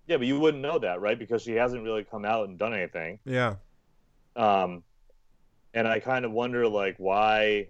yeah. 0.07 0.16
but 0.18 0.27
you 0.27 0.38
wouldn't 0.38 0.62
know 0.62 0.79
that, 0.79 1.01
right? 1.01 1.18
Because 1.18 1.42
she 1.42 1.53
hasn't 1.53 1.83
really 1.83 2.05
come 2.05 2.25
out 2.25 2.49
and 2.49 2.57
done 2.59 2.73
anything. 2.73 3.18
Yeah. 3.25 3.57
Um 4.37 4.85
and 5.74 5.87
I 5.88 6.00
kind 6.00 6.24
of 6.24 6.32
wonder 6.32 6.68
like 6.68 6.96
why 6.98 7.68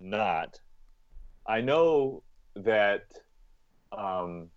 not. 0.00 0.58
I 1.46 1.60
know 1.60 2.22
that 2.56 3.02
um 3.96 4.48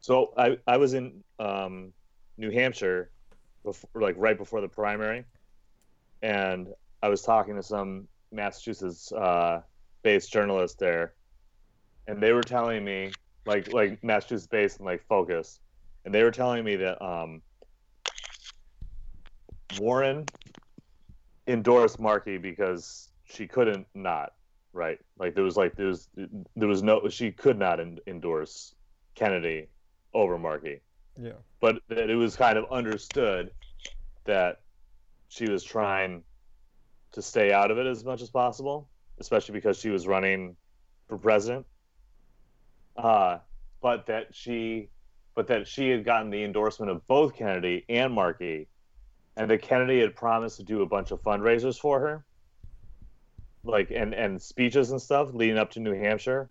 so 0.00 0.32
I 0.36 0.58
I 0.66 0.76
was 0.76 0.94
in 0.94 1.22
um 1.38 1.92
New 2.36 2.50
Hampshire 2.50 3.10
before 3.64 3.90
like 4.00 4.14
right 4.18 4.36
before 4.36 4.60
the 4.60 4.68
primary. 4.68 5.24
And 6.22 6.68
I 7.02 7.08
was 7.08 7.22
talking 7.22 7.54
to 7.56 7.62
some 7.62 8.08
Massachusetts 8.32 9.12
uh 9.12 9.62
based 10.02 10.32
journalist 10.32 10.78
there, 10.78 11.14
and 12.06 12.22
they 12.22 12.32
were 12.32 12.44
telling 12.44 12.84
me 12.84 13.16
like 13.46 13.66
like 13.72 14.02
Massachusetts 14.04 14.46
based 14.46 14.78
and 14.78 14.86
like 14.86 15.02
Focus, 15.08 15.60
and 16.04 16.14
they 16.14 16.22
were 16.22 16.30
telling 16.30 16.64
me 16.64 16.76
that 16.76 17.02
um, 17.02 17.42
Warren 19.70 20.30
endorsed 21.48 21.98
Markey 21.98 22.38
because 22.38 23.10
she 23.24 23.46
couldn't 23.46 23.86
not 23.94 24.34
right 24.72 24.98
like 25.18 25.34
there 25.34 25.44
was 25.44 25.56
like 25.56 25.74
there 25.74 25.86
was 25.86 26.08
there 26.14 26.68
was 26.68 26.82
no 26.82 27.08
she 27.08 27.32
could 27.32 27.58
not 27.58 27.80
in, 27.80 27.98
endorse 28.06 28.74
Kennedy 29.14 29.68
over 30.14 30.38
Markey. 30.38 30.80
Yeah. 31.20 31.32
But 31.60 31.82
that 31.88 32.10
it 32.10 32.14
was 32.14 32.36
kind 32.36 32.56
of 32.56 32.70
understood 32.70 33.50
that 34.24 34.60
she 35.28 35.50
was 35.50 35.64
trying 35.64 36.22
to 37.12 37.22
stay 37.22 37.52
out 37.52 37.70
of 37.70 37.78
it 37.78 37.86
as 37.86 38.04
much 38.04 38.22
as 38.22 38.30
possible 38.30 38.88
especially 39.20 39.52
because 39.52 39.78
she 39.78 39.90
was 39.90 40.06
running 40.06 40.56
for 41.08 41.18
president. 41.18 41.66
Uh, 42.96 43.38
but 43.80 44.06
that 44.06 44.34
she, 44.34 44.90
but 45.34 45.46
that 45.48 45.66
she 45.66 45.88
had 45.88 46.04
gotten 46.04 46.30
the 46.30 46.42
endorsement 46.42 46.90
of 46.90 47.06
both 47.06 47.36
Kennedy 47.36 47.84
and 47.88 48.12
Markey, 48.12 48.68
and 49.38 49.48
that 49.50 49.62
Kennedy 49.62 50.00
had 50.00 50.16
promised 50.16 50.56
to 50.56 50.64
do 50.64 50.82
a 50.82 50.86
bunch 50.86 51.12
of 51.12 51.22
fundraisers 51.22 51.78
for 51.78 52.00
her, 52.00 52.24
like 53.62 53.92
and 53.92 54.12
and 54.12 54.42
speeches 54.42 54.90
and 54.90 55.00
stuff 55.00 55.32
leading 55.32 55.56
up 55.56 55.70
to 55.70 55.80
New 55.80 55.94
Hampshire, 55.94 56.50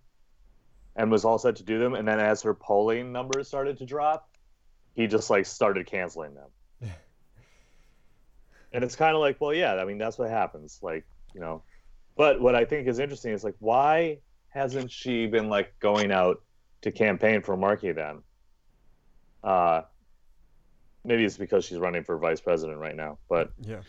and 0.95 1.11
was 1.11 1.25
all 1.25 1.37
set 1.37 1.57
to 1.57 1.63
do 1.63 1.79
them. 1.79 1.93
And 1.93 2.07
then 2.07 2.19
as 2.19 2.41
her 2.43 2.53
polling 2.53 3.11
numbers 3.11 3.49
started 3.49 3.77
to 3.79 3.85
drop, 3.85 4.29
he 4.95 5.05
just 5.05 5.29
like 5.29 5.45
started 5.45 5.85
canceling 5.85 6.33
them. 6.33 6.49
and 8.71 8.85
it's 8.85 8.95
kind 8.95 9.15
of 9.15 9.19
like, 9.19 9.41
well, 9.41 9.53
yeah, 9.53 9.75
I 9.75 9.83
mean 9.83 9.97
that's 9.97 10.17
what 10.17 10.29
happens. 10.29 10.79
Like 10.81 11.05
you 11.35 11.41
know, 11.41 11.63
but 12.15 12.39
what 12.39 12.55
I 12.55 12.63
think 12.63 12.87
is 12.87 12.99
interesting 12.99 13.33
is 13.33 13.43
like, 13.43 13.55
why 13.59 14.19
hasn't 14.47 14.91
she 14.91 15.27
been 15.27 15.49
like 15.49 15.77
going 15.79 16.09
out 16.09 16.41
to 16.83 16.91
campaign 16.93 17.41
for 17.41 17.57
Markey 17.57 17.91
then? 17.91 18.23
Uh, 19.43 19.81
maybe 21.07 21.23
it's 21.23 21.37
because 21.37 21.65
she's 21.65 21.79
running 21.79 22.03
for 22.03 22.17
vice 22.17 22.41
president 22.41 22.77
right 22.77 22.95
now. 22.95 23.17
But 23.29 23.51
yeah, 23.61 23.81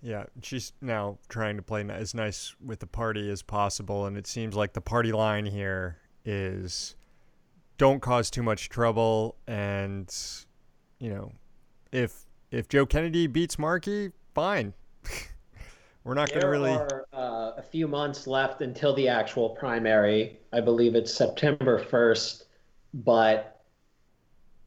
yeah, 0.00 0.24
she's 0.42 0.72
now 0.80 1.18
trying 1.28 1.56
to 1.56 1.62
play 1.62 1.84
as 1.90 2.14
nice 2.14 2.54
with 2.64 2.78
the 2.78 2.86
party 2.86 3.28
as 3.30 3.42
possible, 3.42 4.06
and 4.06 4.16
it 4.16 4.26
seems 4.26 4.54
like 4.54 4.72
the 4.72 4.80
party 4.80 5.12
line 5.12 5.44
here 5.44 5.98
is 6.24 6.94
don't 7.76 8.00
cause 8.00 8.30
too 8.30 8.42
much 8.42 8.68
trouble, 8.68 9.36
and 9.46 10.14
you 11.00 11.10
know, 11.10 11.32
if 11.92 12.24
if 12.50 12.68
Joe 12.68 12.86
Kennedy 12.86 13.26
beats 13.26 13.58
Markey, 13.58 14.12
fine. 14.34 14.72
We're 16.04 16.14
not 16.14 16.28
going 16.28 16.42
to 16.42 16.48
really. 16.48 16.70
There 16.70 17.06
are 17.14 17.18
uh, 17.18 17.52
a 17.56 17.62
few 17.62 17.88
months 17.88 18.26
left 18.26 18.60
until 18.60 18.94
the 18.94 19.08
actual 19.08 19.50
primary. 19.50 20.38
I 20.52 20.60
believe 20.60 20.94
it's 20.94 21.12
September 21.12 21.82
1st. 21.82 22.44
But 22.92 23.62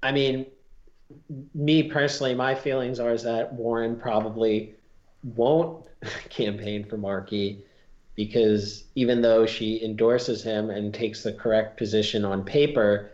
I 0.01 0.12
mean, 0.12 0.47
me 1.54 1.84
personally, 1.84 2.36
my 2.36 2.56
feelings 2.56 3.00
are 3.00 3.13
is 3.13 3.24
that 3.24 3.54
Warren 3.54 3.98
probably 3.98 4.76
won't 5.24 5.86
campaign 6.30 6.86
for 6.86 6.98
Markey 6.98 7.63
because 8.15 8.86
even 8.96 9.22
though 9.22 9.46
she 9.46 9.84
endorses 9.84 10.43
him 10.43 10.70
and 10.70 10.93
takes 10.93 11.24
the 11.24 11.34
correct 11.34 11.78
position 11.78 12.26
on 12.26 12.43
paper, 12.43 13.12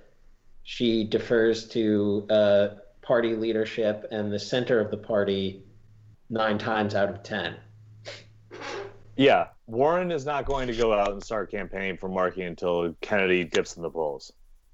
she 0.64 1.04
defers 1.04 1.68
to 1.70 2.26
uh, 2.30 2.68
party 3.02 3.36
leadership 3.36 4.06
and 4.12 4.32
the 4.32 4.40
center 4.40 4.80
of 4.80 4.90
the 4.90 4.98
party 4.98 5.62
nine 6.30 6.58
times 6.58 6.96
out 6.96 7.10
of 7.10 7.22
ten. 7.22 7.56
Yeah, 9.18 9.48
Warren 9.68 10.12
is 10.12 10.26
not 10.26 10.46
going 10.46 10.68
to 10.68 10.74
go 10.74 10.94
out 10.94 11.12
and 11.12 11.22
start 11.22 11.52
campaigning 11.52 11.98
for 11.98 12.08
Markey 12.08 12.44
until 12.44 12.96
Kennedy 13.02 13.44
dips 13.44 13.76
in 13.76 13.84
the 13.84 13.90
polls. 13.90 14.32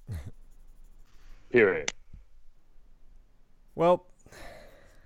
Period. 1.51 1.91
Well, 3.79 4.05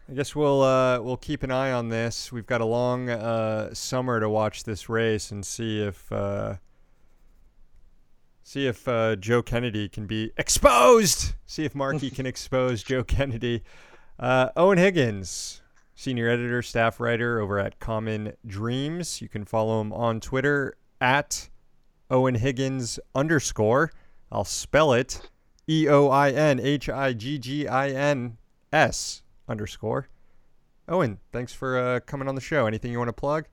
I 0.10 0.14
guess 0.14 0.36
we'll 0.36 0.64
uh, 0.64 1.00
we'll 1.00 1.18
keep 1.18 1.44
an 1.44 1.52
eye 1.52 1.72
on 1.72 1.90
this. 1.90 2.32
We've 2.32 2.48
got 2.48 2.60
a 2.60 2.66
long 2.66 3.08
uh, 3.08 3.72
summer 3.76 4.20
to 4.20 4.28
watch 4.28 4.64
this 4.64 4.90
race 4.90 5.30
and 5.30 5.46
see 5.46 5.80
if 5.80 6.12
uh, 6.12 6.56
see 8.42 8.66
if 8.66 8.88
uh, 8.88 9.16
Joe 9.16 9.44
Kennedy 9.44 9.88
can 9.90 10.08
be 10.08 10.32
exposed. 10.38 11.36
See 11.46 11.66
if 11.66 11.76
Markey 11.76 12.10
can 12.10 12.26
expose 12.26 12.82
Joe 12.82 13.04
Kennedy. 13.04 13.62
Uh, 14.18 14.50
Eoin 14.58 14.80
Higgins, 14.80 15.62
senior 15.94 16.28
editor, 16.28 16.64
staff 16.64 17.00
writer 17.00 17.40
over 17.40 17.60
at 17.60 17.80
Common 17.80 18.34
Dreams. 18.44 19.22
You 19.22 19.30
can 19.30 19.46
follow 19.46 19.82
him 19.82 19.94
on 19.94 20.20
Twitter 20.20 20.78
at 21.00 21.48
Eoin 22.10 22.38
Higgins 22.38 23.00
underscore. 23.14 23.92
I'll 24.32 24.44
spell 24.44 24.94
it 24.94 25.30
E 25.70 25.88
O 25.88 26.08
I 26.08 26.32
N 26.32 26.60
H 26.60 26.90
I 26.90 27.14
G 27.14 27.38
G 27.38 27.68
I 27.68 27.90
N 27.90 28.40
S 28.74 29.22
underscore. 29.48 30.10
Eoin, 30.90 31.18
thanks 31.32 31.54
for 31.54 31.78
uh, 31.78 32.00
coming 32.02 32.28
on 32.28 32.36
the 32.36 32.42
show. 32.42 32.66
Anything 32.66 32.92
you 32.92 32.98
want 32.98 33.08
to 33.10 33.14
plug? 33.14 33.46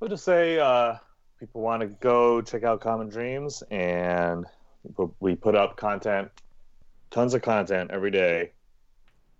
I'll 0.00 0.08
just 0.08 0.24
say 0.24 0.58
uh, 0.58 0.94
people 1.38 1.60
want 1.60 1.82
to 1.82 1.86
go 1.88 2.40
check 2.40 2.64
out 2.64 2.80
Common 2.80 3.08
Dreams, 3.08 3.62
and 3.70 4.46
we 5.20 5.36
put 5.36 5.54
up 5.54 5.76
content, 5.76 6.30
tons 7.10 7.34
of 7.34 7.42
content 7.42 7.90
every 7.92 8.10
day 8.10 8.52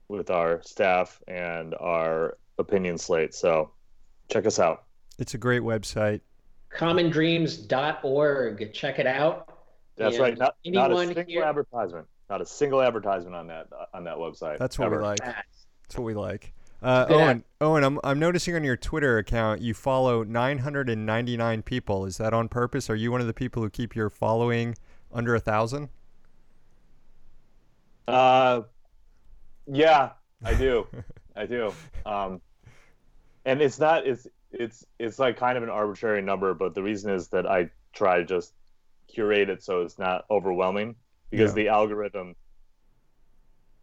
with 0.08 0.30
our 0.30 0.62
staff 0.62 1.22
and 1.26 1.74
our 1.80 2.36
opinion 2.58 2.98
slate. 2.98 3.34
So 3.34 3.70
check 4.28 4.46
us 4.46 4.58
out. 4.58 4.84
It's 5.18 5.34
a 5.34 5.38
great 5.38 5.62
website. 5.62 6.20
Commondreams.org. 6.76 8.72
Check 8.72 8.98
it 8.98 9.06
out. 9.06 9.58
That's 9.96 10.16
and 10.16 10.22
right. 10.22 10.36
Not, 10.38 10.56
not, 10.64 10.92
a 10.92 10.98
single 10.98 11.24
here... 11.24 11.42
advertisement. 11.42 12.06
Not 12.30 12.42
a 12.42 12.46
single 12.46 12.82
advertisement 12.82 13.34
on 13.34 13.46
that 13.46 13.68
on 13.94 14.04
that 14.04 14.16
website. 14.16 14.58
That's 14.58 14.78
what 14.78 14.86
ever. 14.86 14.98
we 14.98 15.02
like. 15.02 15.18
That's 15.18 15.96
what 15.96 16.04
we 16.04 16.14
like. 16.14 16.52
Uh, 16.80 17.06
Eoin, 17.06 17.42
Eoin, 17.60 17.84
I'm 17.84 17.98
I'm 18.04 18.18
noticing 18.18 18.54
on 18.54 18.62
your 18.62 18.76
Twitter 18.76 19.18
account 19.18 19.60
you 19.60 19.74
follow 19.74 20.22
999 20.22 21.62
people. 21.62 22.04
Is 22.04 22.18
that 22.18 22.32
on 22.32 22.48
purpose? 22.48 22.88
Are 22.88 22.94
you 22.94 23.10
one 23.10 23.20
of 23.20 23.26
the 23.26 23.34
people 23.34 23.62
who 23.62 23.70
keep 23.70 23.96
your 23.96 24.10
following 24.10 24.76
under 25.12 25.34
a 25.34 25.40
thousand? 25.40 25.88
Uh, 28.06 28.62
yeah, 29.66 30.10
I 30.44 30.54
do. 30.54 30.86
I 31.36 31.46
do. 31.46 31.72
Um, 32.06 32.40
and 33.44 33.60
it's 33.60 33.80
not 33.80 34.06
it's 34.06 34.26
it's 34.52 34.84
it's 34.98 35.18
like 35.18 35.36
kind 35.36 35.56
of 35.56 35.64
an 35.64 35.70
arbitrary 35.70 36.22
number, 36.22 36.54
but 36.54 36.74
the 36.74 36.82
reason 36.82 37.12
is 37.12 37.28
that 37.28 37.46
I 37.46 37.70
try 37.92 38.18
to 38.18 38.24
just 38.24 38.52
curate 39.08 39.48
it 39.48 39.62
so 39.62 39.80
it's 39.80 39.98
not 39.98 40.26
overwhelming 40.30 40.94
because 41.30 41.50
yeah. 41.52 41.64
the 41.64 41.68
algorithm 41.68 42.34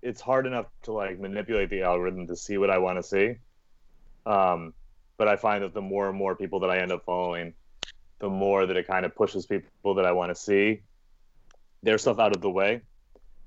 it's 0.01 0.21
hard 0.21 0.45
enough 0.45 0.67
to 0.83 0.91
like 0.91 1.19
manipulate 1.19 1.69
the 1.71 1.81
algorithm 1.81 2.27
to 2.27 2.35
see 2.35 2.57
what 2.57 2.69
I 2.69 2.77
want 2.77 2.99
to 2.99 3.03
see. 3.03 3.35
Um, 4.25 4.73
but 5.17 5.27
I 5.27 5.35
find 5.35 5.63
that 5.63 5.73
the 5.73 5.81
more 5.81 6.07
and 6.09 6.17
more 6.17 6.35
people 6.35 6.59
that 6.59 6.69
I 6.69 6.77
end 6.79 6.91
up 6.91 7.03
following, 7.05 7.53
the 8.19 8.29
more 8.29 8.67
that 8.67 8.77
it 8.77 8.85
kind 8.85 9.05
of 9.05 9.15
pushes 9.15 9.47
people 9.47 9.95
that 9.95 10.05
I 10.05 10.11
want 10.11 10.29
to 10.29 10.35
see 10.35 10.81
their 11.81 11.97
stuff 11.97 12.19
out 12.19 12.35
of 12.35 12.41
the 12.41 12.49
way. 12.51 12.81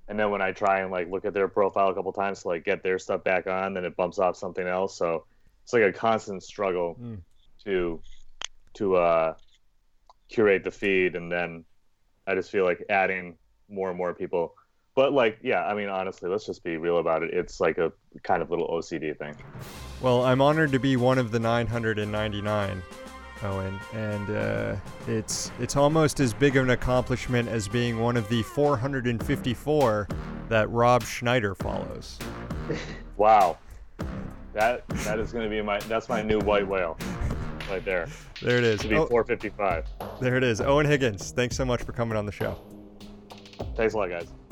And 0.08 0.18
then 0.18 0.30
when 0.30 0.42
I 0.42 0.52
try 0.52 0.80
and 0.80 0.90
like 0.90 1.08
look 1.08 1.24
at 1.24 1.34
their 1.34 1.48
profile 1.48 1.90
a 1.90 1.94
couple 1.94 2.12
times 2.12 2.42
to 2.42 2.48
like 2.48 2.64
get 2.64 2.82
their 2.82 2.98
stuff 2.98 3.22
back 3.22 3.46
on, 3.46 3.74
then 3.74 3.84
it 3.84 3.94
bumps 3.94 4.18
off 4.18 4.36
something 4.36 4.66
else. 4.66 4.96
So 4.96 5.26
it's 5.62 5.72
like 5.72 5.82
a 5.82 5.92
constant 5.92 6.42
struggle 6.42 6.96
Mm. 7.00 7.20
to 7.64 8.00
to 8.74 8.96
uh, 8.96 9.34
curate 10.28 10.64
the 10.64 10.70
feed, 10.70 11.14
and 11.16 11.30
then 11.30 11.64
I 12.26 12.34
just 12.34 12.50
feel 12.50 12.64
like 12.64 12.84
adding 12.88 13.36
more 13.68 13.88
and 13.88 13.96
more 13.98 14.14
people. 14.14 14.54
But 14.94 15.12
like, 15.12 15.38
yeah, 15.42 15.64
I 15.64 15.74
mean, 15.74 15.88
honestly, 15.88 16.28
let's 16.28 16.44
just 16.44 16.64
be 16.64 16.76
real 16.76 16.98
about 16.98 17.22
it. 17.22 17.32
It's 17.32 17.60
like 17.60 17.78
a 17.78 17.92
kind 18.24 18.42
of 18.42 18.50
little 18.50 18.66
OCD 18.68 19.16
thing. 19.16 19.36
Well, 20.00 20.24
I'm 20.24 20.40
honored 20.40 20.72
to 20.72 20.78
be 20.80 20.96
one 20.96 21.18
of 21.18 21.30
the 21.30 21.38
999, 21.38 22.82
Eoin, 23.40 23.94
and 23.94 24.30
uh, 24.36 24.76
it's 25.06 25.52
it's 25.60 25.76
almost 25.76 26.18
as 26.18 26.34
big 26.34 26.56
of 26.56 26.64
an 26.64 26.70
accomplishment 26.70 27.48
as 27.48 27.68
being 27.68 28.00
one 28.00 28.16
of 28.16 28.28
the 28.28 28.42
454 28.42 30.08
that 30.48 30.68
Rob 30.70 31.02
Schneider 31.04 31.54
follows. 31.54 32.18
Wow, 33.16 33.58
that 34.52 34.86
that 34.88 35.18
is 35.18 35.32
going 35.32 35.42
to 35.42 35.50
be 35.50 35.60
my 35.60 35.80
that's 35.80 36.08
my 36.08 36.22
new 36.22 36.38
white 36.38 36.66
whale, 36.68 36.96
right 37.68 37.84
there. 37.84 38.06
There 38.40 38.58
it 38.58 38.62
is. 38.62 38.78
To 38.82 38.88
be 38.88 38.94
Oh, 38.94 39.06
455. 39.06 39.86
there 40.20 40.36
it 40.36 40.44
is. 40.44 40.60
Eoin 40.60 40.86
Higgins, 40.86 41.32
thanks 41.32 41.56
so 41.56 41.64
much 41.64 41.82
for 41.82 41.90
coming 41.90 42.16
on 42.16 42.26
the 42.26 42.32
show. 42.32 42.56
Thanks 43.76 43.94
a 43.94 43.96
lot, 43.96 44.10
guys. 44.10 44.47